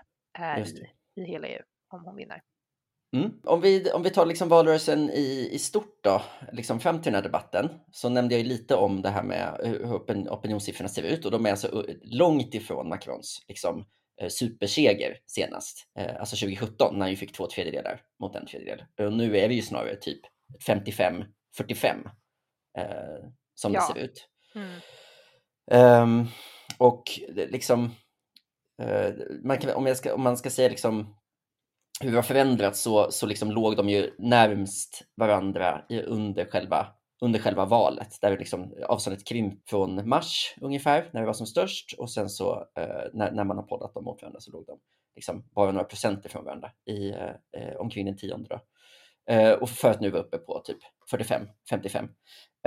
i, 0.59 1.21
i 1.21 1.25
hela 1.25 1.49
EU 1.49 1.63
om 1.89 2.05
hon 2.05 2.17
vinner. 2.17 2.43
Mm. 3.17 3.33
Om, 3.45 3.61
vi, 3.61 3.91
om 3.91 4.03
vi 4.03 4.11
tar 4.11 4.27
liksom 4.27 4.49
valrörelsen 4.49 5.11
i, 5.11 5.49
i 5.53 5.59
stort 5.59 5.99
då, 6.01 6.23
liksom 6.53 6.81
fram 6.81 7.03
till 7.03 7.13
den 7.13 7.15
här 7.15 7.23
debatten, 7.23 7.69
så 7.91 8.09
nämnde 8.09 8.35
jag 8.35 8.43
ju 8.43 8.49
lite 8.49 8.75
om 8.75 9.03
det 9.03 9.11
här 9.11 9.23
med 9.23 9.61
hur 9.65 9.93
opinionssiffrorna 10.33 10.89
ser 10.89 11.03
ut 11.03 11.25
och 11.25 11.31
de 11.31 11.47
är 11.47 11.51
alltså 11.51 11.85
långt 12.03 12.55
ifrån 12.55 12.89
Macrons 12.89 13.45
liksom, 13.49 13.85
eh, 14.21 14.29
superseger 14.29 15.19
senast, 15.27 15.89
eh, 15.99 16.21
alltså 16.21 16.37
2017 16.37 16.99
när 16.99 17.07
han 17.07 17.17
fick 17.17 17.33
två 17.33 17.47
tredjedelar 17.47 18.01
mot 18.21 18.37
en 18.37 18.47
tredjedel. 18.47 18.85
Och 18.99 19.13
nu 19.13 19.39
är 19.39 19.49
vi 19.49 19.55
ju 19.55 19.63
snarare 19.63 19.97
typ 19.97 20.21
55-45 20.69 21.17
eh, 22.79 22.85
som 23.55 23.75
ja. 23.75 23.81
det 23.81 23.87
ser 23.87 24.05
ut. 24.05 24.29
Mm. 24.55 24.81
Um, 26.03 26.29
och 26.79 27.03
liksom 27.37 27.91
Eh, 28.83 29.15
man 29.45 29.59
kan, 29.59 29.75
om, 29.75 29.95
ska, 29.95 30.15
om, 30.15 30.23
man 30.23 30.37
ska 30.37 30.51
säga 30.51 30.69
liksom 30.69 31.17
hur 32.01 32.11
det 32.11 32.17
har 32.17 32.23
förändrats 32.23 32.81
så, 32.81 33.11
så 33.11 33.27
liksom 33.27 33.51
låg 33.51 33.77
de 33.77 33.89
ju 33.89 34.15
närmst 34.19 35.03
varandra 35.17 35.83
under 36.07 36.45
själva, 36.45 36.87
under 37.23 37.41
själva 37.41 37.65
valet. 37.65 38.19
Där 38.21 38.39
liksom 38.39 38.75
avståndet 38.89 39.27
krympt 39.27 39.71
från 39.71 40.09
mars 40.09 40.55
ungefär, 40.61 41.11
när 41.13 41.21
det 41.21 41.27
var 41.27 41.33
som 41.33 41.47
störst. 41.47 41.95
Och 41.99 42.11
sen 42.11 42.29
så 42.29 42.67
eh, 42.79 43.11
när, 43.13 43.31
när, 43.31 43.45
man 43.45 43.57
har 43.57 43.65
poddat 43.65 43.95
dem 43.95 44.05
mot 44.05 44.23
varandra 44.23 44.41
så 44.41 44.51
låg 44.51 44.67
de 44.67 44.79
liksom 45.15 45.45
bara 45.55 45.73
några 45.73 45.85
procent 45.85 46.27
ifrån 46.27 46.45
varandra 46.45 46.71
i 46.87 47.11
eh, 47.11 47.31
eh, 47.57 47.77
omkring 47.77 48.07
den 48.07 48.17
tionde. 48.17 48.49
Då. 48.51 48.61
Eh, 49.31 49.53
och 49.53 49.71
för 49.71 49.91
att 49.91 50.01
nu 50.01 50.11
vara 50.11 50.23
uppe 50.23 50.39
på 50.39 50.63
typ 50.65 50.79
45, 51.11 51.43
55. 51.71 52.09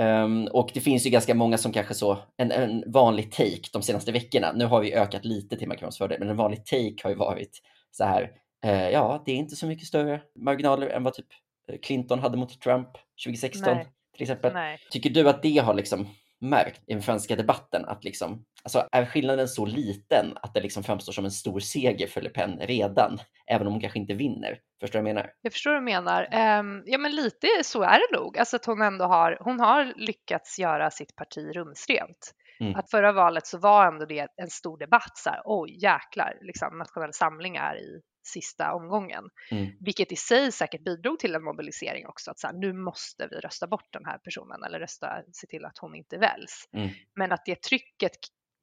Um, 0.02 0.46
och 0.46 0.70
det 0.74 0.80
finns 0.80 1.06
ju 1.06 1.10
ganska 1.10 1.34
många 1.34 1.58
som 1.58 1.72
kanske 1.72 1.94
så, 1.94 2.18
en, 2.36 2.52
en 2.52 2.92
vanlig 2.92 3.32
take 3.32 3.68
de 3.72 3.82
senaste 3.82 4.12
veckorna, 4.12 4.52
nu 4.52 4.64
har 4.64 4.80
vi 4.80 4.94
ökat 4.94 5.24
lite 5.24 5.56
till 5.56 5.68
Macrons 5.68 5.98
fördel, 5.98 6.18
men 6.18 6.28
en 6.28 6.36
vanlig 6.36 6.64
take 6.66 6.96
har 7.02 7.10
ju 7.10 7.16
varit 7.16 7.62
så 7.90 8.04
här, 8.04 8.22
uh, 8.66 8.90
ja, 8.90 9.22
det 9.26 9.32
är 9.32 9.36
inte 9.36 9.56
så 9.56 9.66
mycket 9.66 9.86
större 9.86 10.22
marginaler 10.34 10.86
än 10.86 11.04
vad 11.04 11.14
typ 11.14 11.26
eh, 11.72 11.78
Clinton 11.78 12.18
hade 12.18 12.36
mot 12.36 12.60
Trump 12.60 12.88
2016 13.24 13.74
Nej. 13.74 13.86
till 14.14 14.22
exempel. 14.22 14.52
Nej. 14.52 14.78
Tycker 14.90 15.10
du 15.10 15.28
att 15.28 15.42
det 15.42 15.58
har 15.58 15.74
liksom 15.74 16.08
märkt 16.40 16.82
i 16.86 16.92
den 16.92 17.02
franska 17.02 17.36
debatten 17.36 17.84
att 17.84 18.04
liksom, 18.04 18.44
alltså 18.64 18.88
är 18.92 19.04
skillnaden 19.04 19.48
så 19.48 19.66
liten 19.66 20.36
att 20.42 20.54
det 20.54 20.60
liksom 20.60 20.82
framstår 20.82 21.12
som 21.12 21.24
en 21.24 21.30
stor 21.30 21.60
seger 21.60 22.06
för 22.06 22.22
Le 22.22 22.28
Pen 22.28 22.58
redan, 22.60 23.18
även 23.50 23.66
om 23.66 23.72
hon 23.72 23.80
kanske 23.80 23.98
inte 23.98 24.14
vinner? 24.14 24.58
Förstår 24.80 24.98
du 24.98 25.02
vad 25.02 25.08
jag 25.08 25.14
menar? 25.14 25.30
Jag 25.42 25.52
förstår 25.52 25.70
vad 25.70 25.80
du 25.80 25.84
menar. 25.84 26.22
Um, 26.58 26.82
ja, 26.86 26.98
men 26.98 27.12
lite 27.12 27.46
så 27.62 27.82
är 27.82 27.98
det 27.98 28.18
nog. 28.18 28.38
Alltså 28.38 28.56
att 28.56 28.66
hon 28.66 28.82
ändå 28.82 29.04
har, 29.04 29.38
hon 29.40 29.60
har 29.60 29.92
lyckats 29.96 30.58
göra 30.58 30.90
sitt 30.90 31.16
parti 31.16 31.56
rumsrent. 31.56 32.32
Mm. 32.60 32.74
Att 32.74 32.90
förra 32.90 33.12
valet 33.12 33.46
så 33.46 33.58
var 33.58 33.86
ändå 33.86 34.04
det 34.06 34.28
en 34.36 34.50
stor 34.50 34.78
debatt 34.78 35.12
så 35.14 35.30
här, 35.30 35.40
oj 35.44 35.82
jäklar, 35.82 36.38
liksom 36.40 36.78
nationell 36.78 37.12
samling 37.12 37.56
är 37.56 37.76
i 37.76 38.00
sista 38.26 38.74
omgången, 38.74 39.24
mm. 39.50 39.72
vilket 39.80 40.12
i 40.12 40.16
sig 40.16 40.52
säkert 40.52 40.84
bidrog 40.84 41.18
till 41.18 41.34
en 41.34 41.44
mobilisering 41.44 42.06
också. 42.06 42.30
Att 42.30 42.38
så 42.38 42.46
här, 42.46 42.54
nu 42.54 42.72
måste 42.72 43.28
vi 43.30 43.36
rösta 43.36 43.66
bort 43.66 43.88
den 43.92 44.04
här 44.04 44.18
personen 44.18 44.62
eller 44.62 44.80
rösta, 44.80 45.22
se 45.32 45.46
till 45.46 45.64
att 45.64 45.78
hon 45.78 45.94
inte 45.94 46.18
väljs. 46.18 46.68
Mm. 46.72 46.88
Men 47.14 47.32
att 47.32 47.44
det 47.44 47.62
trycket, 47.62 48.12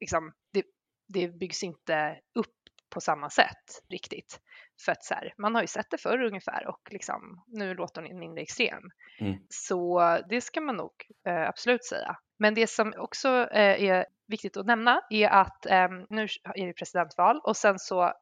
liksom, 0.00 0.32
det, 0.52 0.64
det 1.08 1.28
byggs 1.28 1.62
inte 1.62 2.18
upp 2.34 2.54
på 2.94 3.00
samma 3.00 3.30
sätt 3.30 3.82
riktigt. 3.90 4.40
För 4.84 4.92
att 4.92 5.04
så 5.04 5.14
här, 5.14 5.34
man 5.38 5.54
har 5.54 5.62
ju 5.62 5.66
sett 5.66 5.90
det 5.90 5.98
förr 5.98 6.22
ungefär 6.22 6.66
och 6.66 6.80
liksom, 6.90 7.44
nu 7.46 7.74
låter 7.74 8.02
hon 8.02 8.18
mindre 8.18 8.42
extrem. 8.42 8.82
Mm. 9.20 9.38
Så 9.48 10.00
det 10.28 10.40
ska 10.40 10.60
man 10.60 10.76
nog 10.76 10.92
eh, 11.28 11.48
absolut 11.48 11.84
säga. 11.84 12.16
Men 12.38 12.54
det 12.54 12.66
som 12.66 12.94
också 12.96 13.28
eh, 13.28 13.84
är 13.84 14.06
viktigt 14.26 14.56
att 14.56 14.66
nämna 14.66 15.00
är 15.10 15.28
att 15.28 15.66
eh, 15.66 15.88
nu 16.10 16.22
är 16.54 16.66
det 16.66 16.72
presidentval 16.72 17.40
och 17.44 17.56
sen 17.56 17.78
så 17.78 18.12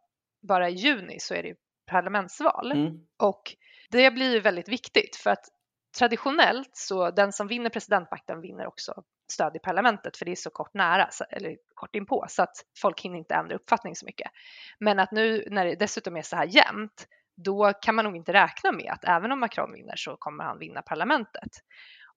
bara 0.42 0.68
i 0.68 0.72
juni 0.72 1.20
så 1.20 1.34
är 1.34 1.42
det 1.42 1.54
parlamentsval. 1.90 2.72
Mm. 2.72 3.00
Och 3.18 3.42
det 3.90 4.10
blir 4.10 4.32
ju 4.32 4.40
väldigt 4.40 4.68
viktigt 4.68 5.16
för 5.16 5.30
att 5.30 5.44
traditionellt 5.98 6.70
så 6.76 7.10
den 7.10 7.32
som 7.32 7.46
vinner 7.46 7.70
presidentmakten 7.70 8.40
vinner 8.40 8.66
också 8.66 9.02
stöd 9.32 9.56
i 9.56 9.58
parlamentet 9.58 10.16
för 10.16 10.24
det 10.24 10.30
är 10.30 10.36
så 10.36 10.50
kort 10.50 10.74
nära 10.74 11.08
eller 11.30 11.56
kort 11.74 11.96
inpå 11.96 12.24
så 12.28 12.42
att 12.42 12.56
folk 12.78 13.00
hinner 13.00 13.18
inte 13.18 13.34
ändra 13.34 13.56
uppfattning 13.56 13.96
så 13.96 14.06
mycket. 14.06 14.30
Men 14.78 14.98
att 14.98 15.12
nu 15.12 15.48
när 15.50 15.64
det 15.64 15.74
dessutom 15.74 16.16
är 16.16 16.22
så 16.22 16.36
här 16.36 16.46
jämnt 16.46 17.06
då 17.36 17.72
kan 17.72 17.94
man 17.94 18.04
nog 18.04 18.16
inte 18.16 18.32
räkna 18.32 18.72
med 18.72 18.92
att 18.92 19.04
även 19.04 19.32
om 19.32 19.40
Macron 19.40 19.72
vinner 19.72 19.96
så 19.96 20.16
kommer 20.16 20.44
han 20.44 20.58
vinna 20.58 20.82
parlamentet. 20.82 21.50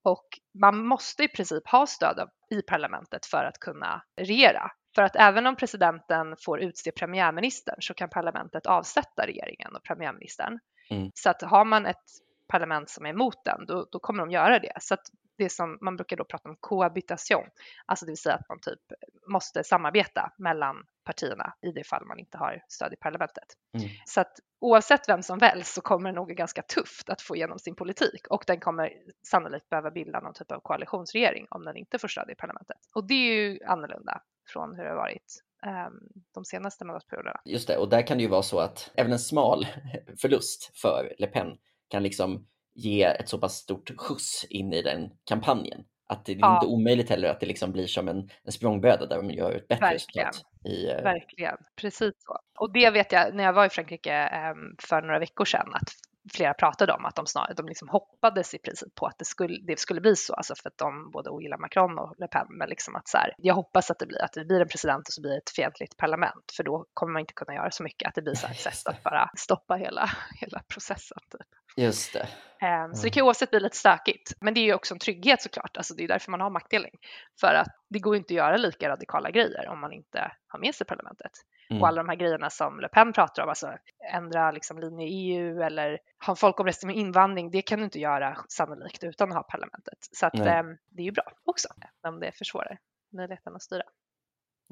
Och 0.03 0.27
man 0.59 0.87
måste 0.87 1.23
i 1.23 1.27
princip 1.27 1.67
ha 1.67 1.87
stöd 1.87 2.29
i 2.49 2.61
parlamentet 2.61 3.25
för 3.25 3.45
att 3.45 3.59
kunna 3.59 4.03
regera. 4.21 4.71
För 4.95 5.01
att 5.01 5.15
även 5.15 5.47
om 5.47 5.55
presidenten 5.55 6.35
får 6.45 6.59
utse 6.61 6.91
premiärministern 6.91 7.75
så 7.79 7.93
kan 7.93 8.09
parlamentet 8.09 8.65
avsätta 8.65 9.25
regeringen 9.25 9.75
och 9.75 9.83
premiärministern. 9.83 10.59
Mm. 10.89 11.11
Så 11.13 11.29
att 11.29 11.41
har 11.41 11.65
man 11.65 11.85
ett 11.85 12.03
parlament 12.47 12.89
som 12.89 13.05
är 13.05 13.09
emot 13.09 13.45
den, 13.45 13.65
då, 13.65 13.87
då 13.91 13.99
kommer 13.99 14.19
de 14.19 14.31
göra 14.31 14.59
det. 14.59 14.73
Så 14.79 14.93
att 14.93 15.07
det 15.37 15.49
som 15.49 15.77
man 15.81 15.95
brukar 15.95 16.17
då 16.17 16.25
prata 16.25 16.49
om 16.49 16.57
cohabitation, 16.59 17.47
alltså 17.85 18.05
det 18.05 18.11
vill 18.11 18.17
säga 18.17 18.35
att 18.35 18.49
man 18.49 18.59
typ 18.59 18.79
måste 19.27 19.63
samarbeta 19.63 20.31
mellan 20.37 20.75
partierna 21.03 21.53
i 21.61 21.71
det 21.71 21.83
fall 21.83 22.05
man 22.05 22.19
inte 22.19 22.37
har 22.37 22.63
stöd 22.67 22.93
i 22.93 22.95
parlamentet. 22.95 23.43
Mm. 23.77 23.89
Så 24.05 24.21
att 24.21 24.39
oavsett 24.59 25.09
vem 25.09 25.23
som 25.23 25.39
väljs 25.39 25.73
så 25.73 25.81
kommer 25.81 26.09
det 26.09 26.15
nog 26.15 26.29
ganska 26.29 26.61
tufft 26.61 27.09
att 27.09 27.21
få 27.21 27.35
igenom 27.35 27.59
sin 27.59 27.75
politik 27.75 28.27
och 28.29 28.43
den 28.47 28.59
kommer 28.59 28.93
sannolikt 29.27 29.69
behöva 29.69 29.91
bilda 29.91 30.19
någon 30.19 30.33
typ 30.33 30.51
av 30.51 30.59
koalitionsregering 30.59 31.47
om 31.49 31.65
den 31.65 31.77
inte 31.77 31.99
får 31.99 32.07
stöd 32.07 32.29
i 32.29 32.35
parlamentet. 32.35 32.77
Och 32.93 33.07
det 33.07 33.13
är 33.13 33.33
ju 33.33 33.59
annorlunda 33.65 34.21
från 34.47 34.75
hur 34.75 34.83
det 34.83 34.89
har 34.89 34.97
varit 34.97 35.43
um, 35.65 36.23
de 36.33 36.45
senaste 36.45 36.85
mandatperioderna. 36.85 37.41
Just 37.45 37.67
det, 37.67 37.77
och 37.77 37.89
där 37.89 38.07
kan 38.07 38.17
det 38.17 38.23
ju 38.23 38.29
vara 38.29 38.43
så 38.43 38.59
att 38.59 38.91
även 38.95 39.11
en 39.11 39.19
smal 39.19 39.67
förlust 40.21 40.71
för 40.81 41.13
Le 41.17 41.27
Pen 41.27 41.57
kan 41.87 42.03
liksom 42.03 42.47
ge 42.73 43.03
ett 43.03 43.29
så 43.29 43.37
pass 43.37 43.55
stort 43.55 43.91
skjuts 43.97 44.45
in 44.49 44.73
i 44.73 44.81
den 44.81 45.09
kampanjen. 45.23 45.83
Att 46.07 46.25
det 46.25 46.31
är 46.31 46.37
ja. 46.39 46.55
inte 46.55 46.67
omöjligt 46.67 47.09
heller 47.09 47.29
att 47.29 47.39
det 47.39 47.45
liksom 47.45 47.71
blir 47.71 47.87
som 47.87 48.07
en, 48.07 48.29
en 48.43 48.51
språngbräda 48.51 49.05
där 49.05 49.17
de 49.17 49.31
gör 49.31 49.51
ett 49.51 49.67
bättre 49.67 49.85
Verkligen. 49.85 50.27
resultat. 50.27 50.51
I, 50.65 50.87
uh... 50.87 51.03
Verkligen, 51.03 51.57
precis 51.75 52.13
så. 52.17 52.39
Och 52.59 52.73
det 52.73 52.89
vet 52.89 53.11
jag 53.11 53.35
när 53.35 53.43
jag 53.43 53.53
var 53.53 53.65
i 53.65 53.69
Frankrike 53.69 54.51
um, 54.51 54.75
för 54.79 55.01
några 55.01 55.19
veckor 55.19 55.45
sedan 55.45 55.73
att 55.73 55.89
flera 56.33 56.53
pratade 56.53 56.93
om 56.93 57.05
att 57.05 57.15
de, 57.15 57.25
snar, 57.25 57.53
de 57.57 57.67
liksom 57.67 57.89
hoppades 57.89 58.53
i 58.53 58.59
princip 58.59 58.95
på 58.95 59.05
att 59.05 59.19
det 59.19 59.25
skulle, 59.25 59.61
det 59.67 59.79
skulle 59.79 60.01
bli 60.01 60.15
så, 60.15 60.33
alltså 60.33 60.55
för 60.55 60.69
att 60.69 60.77
de 60.77 61.11
både 61.11 61.29
ogillar 61.29 61.57
Macron 61.57 61.99
och 61.99 62.15
Le 62.17 62.27
Pen, 62.27 62.47
men 62.49 62.69
liksom 62.69 62.95
att 62.95 63.07
så 63.07 63.17
här, 63.17 63.33
jag 63.37 63.53
hoppas 63.53 63.91
att 63.91 63.99
det 63.99 64.05
blir, 64.05 64.21
att 64.23 64.33
det 64.33 64.45
blir 64.45 64.61
en 64.61 64.67
president 64.67 65.07
och 65.07 65.13
så 65.13 65.21
blir 65.21 65.31
det 65.31 65.37
ett 65.37 65.49
fientligt 65.55 65.97
parlament, 65.97 66.51
för 66.57 66.63
då 66.63 66.85
kommer 66.93 67.13
man 67.13 67.19
inte 67.19 67.33
kunna 67.33 67.53
göra 67.53 67.71
så 67.71 67.83
mycket, 67.83 68.07
att 68.07 68.15
det 68.15 68.21
blir 68.21 68.35
så 68.35 68.47
här 68.47 68.53
ett 68.53 68.59
sätt 68.59 68.87
att 68.87 69.03
bara 69.03 69.29
stoppa 69.37 69.75
hela, 69.75 70.09
hela 70.39 70.61
processen. 70.67 71.17
Typ. 71.31 71.47
Just 71.77 72.13
det. 72.13 72.27
Mm. 72.61 72.95
Så 72.95 73.03
det 73.03 73.09
kan 73.09 73.21
ju 73.21 73.25
oavsett 73.25 73.49
bli 73.49 73.59
lite 73.59 73.77
stökigt. 73.77 74.33
Men 74.41 74.53
det 74.53 74.59
är 74.59 74.65
ju 74.65 74.73
också 74.73 74.93
en 74.93 74.99
trygghet 74.99 75.41
såklart. 75.41 75.77
Alltså 75.77 75.93
det 75.93 76.03
är 76.03 76.07
därför 76.07 76.31
man 76.31 76.41
har 76.41 76.49
maktdelning. 76.49 76.91
För 77.39 77.53
att 77.53 77.67
det 77.89 77.99
går 77.99 78.15
inte 78.15 78.33
att 78.33 78.37
göra 78.37 78.57
lika 78.57 78.89
radikala 78.89 79.31
grejer 79.31 79.67
om 79.69 79.79
man 79.79 79.93
inte 79.93 80.31
har 80.47 80.59
med 80.59 80.75
sig 80.75 80.87
parlamentet. 80.87 81.31
Mm. 81.69 81.81
Och 81.81 81.87
alla 81.87 82.03
de 82.03 82.09
här 82.09 82.15
grejerna 82.15 82.49
som 82.49 82.79
Le 82.79 82.87
Pen 82.87 83.13
pratar 83.13 83.43
om, 83.43 83.49
alltså 83.49 83.73
ändra 84.13 84.51
liksom 84.51 84.79
linje 84.79 85.07
i 85.07 85.11
EU 85.11 85.61
eller 85.61 85.99
ha 86.25 86.31
en 86.31 86.35
folkomröstning 86.35 86.87
med 86.87 86.97
invandring, 86.97 87.51
det 87.51 87.61
kan 87.61 87.79
du 87.79 87.85
inte 87.85 87.99
göra 87.99 88.37
sannolikt 88.49 89.03
utan 89.03 89.29
att 89.29 89.35
ha 89.35 89.43
parlamentet. 89.43 89.97
Så 90.11 90.25
att, 90.25 90.35
eh, 90.35 90.63
det 90.89 91.01
är 91.01 91.05
ju 91.05 91.11
bra 91.11 91.31
också, 91.45 91.67
om 92.07 92.19
det 92.19 92.31
försvårar 92.31 92.77
möjligheten 93.13 93.55
att 93.55 93.61
styra. 93.61 93.83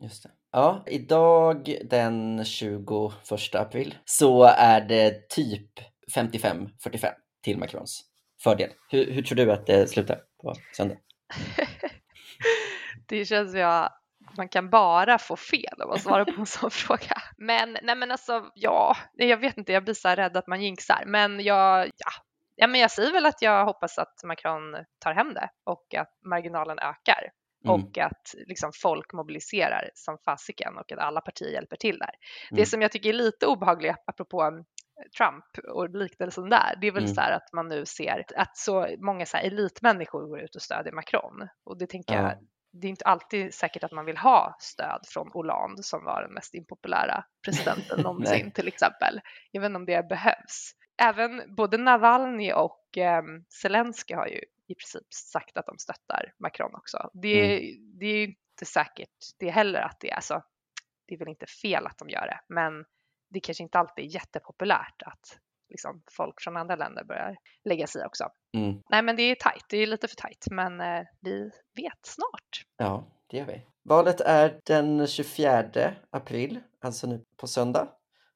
Just 0.02 0.24
det. 0.24 0.32
Ja, 0.52 0.84
idag 0.88 1.78
den 1.90 2.46
21 2.46 3.56
april 3.56 3.98
så 4.06 4.44
är 4.44 4.82
det 4.82 5.30
typ 5.30 5.72
55-45 6.16 7.14
till 7.44 7.58
Macrons 7.58 8.06
fördel. 8.44 8.70
Hur, 8.90 9.12
hur, 9.12 9.22
tror 9.22 9.36
du 9.36 9.52
att 9.52 9.66
det 9.66 9.88
slutar 9.88 10.22
på 10.42 10.54
söndag? 10.78 10.98
det 13.08 13.26
känns 13.26 13.56
jag 13.56 13.90
man 14.38 14.50
kan 14.50 14.70
bara 14.70 15.18
få 15.18 15.36
fel 15.36 15.82
om 15.84 15.90
man 15.90 16.00
svarar 16.00 16.26
på 16.26 16.40
en 16.40 16.46
sån 16.46 16.72
fråga. 16.72 17.22
Men 17.38 17.78
nej 17.82 17.96
men 17.96 18.12
alltså 18.12 18.52
ja, 18.56 18.98
jag 19.14 19.38
vet 19.38 19.58
inte, 19.58 19.72
jag 19.72 19.84
blir 19.84 19.94
så 19.94 20.08
här 20.08 20.16
rädd 20.16 20.38
att 20.38 20.48
man 20.48 20.62
jinxar. 20.62 21.04
Men 21.06 21.40
jag, 21.44 21.88
ja, 21.88 22.12
ja 22.56 22.68
men 22.68 22.82
jag 22.82 22.92
säger 22.92 23.12
väl 23.12 23.26
att 23.26 23.42
jag 23.42 23.66
hoppas 23.66 23.98
att 23.98 24.24
Macron 24.24 24.76
tar 25.00 25.14
hem 25.14 25.34
det 25.34 25.50
och 25.64 25.96
att 25.96 26.10
marginalen 26.26 26.80
ökar. 26.80 27.32
Mm. 27.66 27.82
och 27.82 27.98
att 27.98 28.36
liksom, 28.48 28.72
folk 28.82 29.14
mobiliserar 29.14 29.90
som 29.94 30.18
fasiken 30.26 30.78
och 30.78 30.92
att 30.92 31.00
alla 31.00 31.22
partier 31.22 31.50
hjälper 31.50 31.76
till 31.76 32.00
där. 32.00 32.10
Mm. 32.52 32.62
Det 32.62 32.66
som 32.66 32.82
jag 32.82 32.92
tycker 32.92 33.10
är 33.10 33.14
lite 33.14 33.46
obehagligt 33.46 34.04
apropå 34.06 34.64
Trump 35.18 35.46
och 35.76 35.90
liknelsen 35.90 36.50
där, 36.50 36.76
det 36.82 36.88
är 36.88 36.92
väl 36.92 37.04
mm. 37.04 37.16
så 37.16 37.22
här 37.22 37.32
att 37.32 37.54
man 37.54 37.68
nu 37.68 37.86
ser 37.86 38.26
att 38.36 38.58
så 38.58 38.88
många 39.00 39.26
så 39.26 39.38
här 39.38 39.44
elitmänniskor 39.44 40.28
går 40.28 40.40
ut 40.40 40.56
och 40.56 40.62
stödjer 40.62 40.94
Macron 40.94 41.48
och 41.64 41.78
det 41.78 41.88
tänker 41.88 42.16
ja. 42.16 42.22
jag 42.22 42.38
det 42.74 42.88
är 42.88 42.90
inte 42.90 43.06
alltid 43.06 43.54
säkert 43.54 43.84
att 43.84 43.92
man 43.92 44.06
vill 44.06 44.18
ha 44.18 44.56
stöd 44.60 45.06
från 45.08 45.32
Hollande 45.32 45.84
som 45.84 46.04
var 46.04 46.22
den 46.22 46.34
mest 46.34 46.54
impopulära 46.54 47.26
presidenten 47.46 48.00
någonsin 48.04 48.52
till 48.52 48.68
exempel. 48.68 49.22
Jag 49.52 49.62
vet 49.62 49.70
inte 49.70 49.78
om 49.78 49.86
det 49.86 50.08
behövs. 50.10 50.72
Även 51.02 51.56
både 51.56 51.78
Navalny 51.78 52.54
och 52.54 52.98
eh, 52.98 53.24
Zelensky 53.62 54.14
har 54.14 54.28
ju 54.28 54.40
i 54.68 54.76
princip 54.76 55.14
sagt 55.14 55.58
att 55.58 55.66
de 55.66 55.78
stöttar 55.78 56.34
Macron 56.40 56.76
också. 56.76 57.10
Det, 57.14 57.58
mm. 57.58 58.00
det 58.00 58.06
är 58.06 58.24
inte 58.24 58.66
säkert 58.66 59.10
det 59.40 59.50
heller 59.50 59.82
att 59.82 59.98
det 60.00 60.12
är 60.12 60.22
så. 60.22 60.34
Alltså, 60.34 60.50
det 61.08 61.14
är 61.14 61.20
väl 61.20 61.28
inte 61.28 61.46
fel 61.46 61.88
att 61.88 61.98
de 61.98 62.10
gör 62.10 62.28
det, 62.28 62.40
men 62.50 62.86
det 63.30 63.40
kanske 63.40 63.64
inte 63.64 63.80
alltid 63.80 64.06
är 64.06 64.10
jättepopulärt 64.10 65.02
att 65.06 65.40
liksom, 65.74 66.04
folk 66.12 66.42
från 66.42 66.58
andra 66.58 66.76
länder 66.76 67.04
börjar 67.04 67.36
lägga 67.66 67.88
sig 67.88 68.06
också. 68.06 68.30
Mm. 68.58 68.82
Nej, 68.90 69.02
men 69.02 69.16
det 69.16 69.24
är 69.24 69.36
tajt. 69.36 69.66
Det 69.70 69.78
är 69.78 69.88
lite 69.88 70.08
för 70.08 70.16
tajt, 70.16 70.46
men 70.52 70.82
eh, 70.82 71.04
vi 71.22 71.52
vet 71.76 72.06
snart. 72.06 72.66
Ja, 72.78 73.08
det 73.30 73.38
gör 73.38 73.46
vi. 73.46 73.66
Valet 73.84 74.22
är 74.22 74.60
den 74.66 75.08
24 75.08 75.94
april, 76.10 76.60
alltså 76.82 77.08
nu 77.08 77.26
på 77.38 77.48
söndag. 77.48 77.88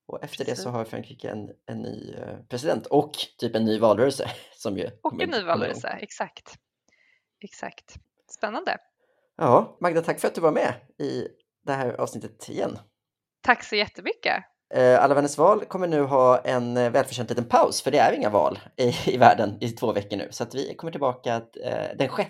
Och 0.05 0.23
efter 0.23 0.45
Precis. 0.45 0.57
det 0.57 0.63
så 0.63 0.69
har 0.69 0.85
Frankrike 0.85 1.29
en, 1.29 1.49
en 1.65 1.81
ny 1.81 2.13
eh, 2.13 2.37
president 2.49 2.85
och 2.85 3.11
typ 3.37 3.55
en 3.55 3.65
ny 3.65 3.79
valrörelse. 3.79 4.31
Som 4.53 4.77
ju 4.77 4.89
och 5.01 5.21
en 5.21 5.29
ny 5.29 5.43
valrörelse, 5.43 5.87
exakt. 5.87 6.55
Exakt. 7.39 7.95
Spännande. 8.31 8.77
Ja, 9.35 9.77
Magda, 9.81 10.01
tack 10.01 10.19
för 10.19 10.27
att 10.27 10.35
du 10.35 10.41
var 10.41 10.51
med 10.51 10.73
i 10.99 11.27
det 11.65 11.73
här 11.73 11.93
avsnittet 11.93 12.49
igen. 12.49 12.79
Tack 13.41 13.63
så 13.63 13.75
jättemycket. 13.75 14.43
Eh, 14.73 15.03
Alla 15.03 15.15
vänners 15.15 15.37
val 15.37 15.65
kommer 15.65 15.87
nu 15.87 16.01
ha 16.01 16.37
en 16.37 16.77
eh, 16.77 16.91
välförtjänt 16.91 17.29
liten 17.29 17.45
paus, 17.45 17.81
för 17.81 17.91
det 17.91 17.97
är 17.97 18.13
inga 18.13 18.29
val 18.29 18.59
i, 18.77 19.13
i 19.13 19.17
världen 19.17 19.57
i 19.61 19.69
två 19.69 19.93
veckor 19.93 20.17
nu. 20.17 20.27
Så 20.31 20.43
att 20.43 20.55
vi 20.55 20.75
kommer 20.75 20.91
tillbaka 20.91 21.35
eh, 21.35 21.97
den 21.97 22.09
6 22.17 22.29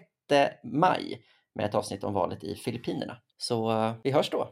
maj 0.64 1.22
med 1.56 1.66
ett 1.66 1.76
avsnitt 1.76 2.04
om 2.04 2.14
valet 2.14 2.44
i 2.44 2.56
Filippinerna. 2.56 3.18
Så 3.38 3.94
vi 4.04 4.12
hörs 4.12 4.30
då. 4.30 4.50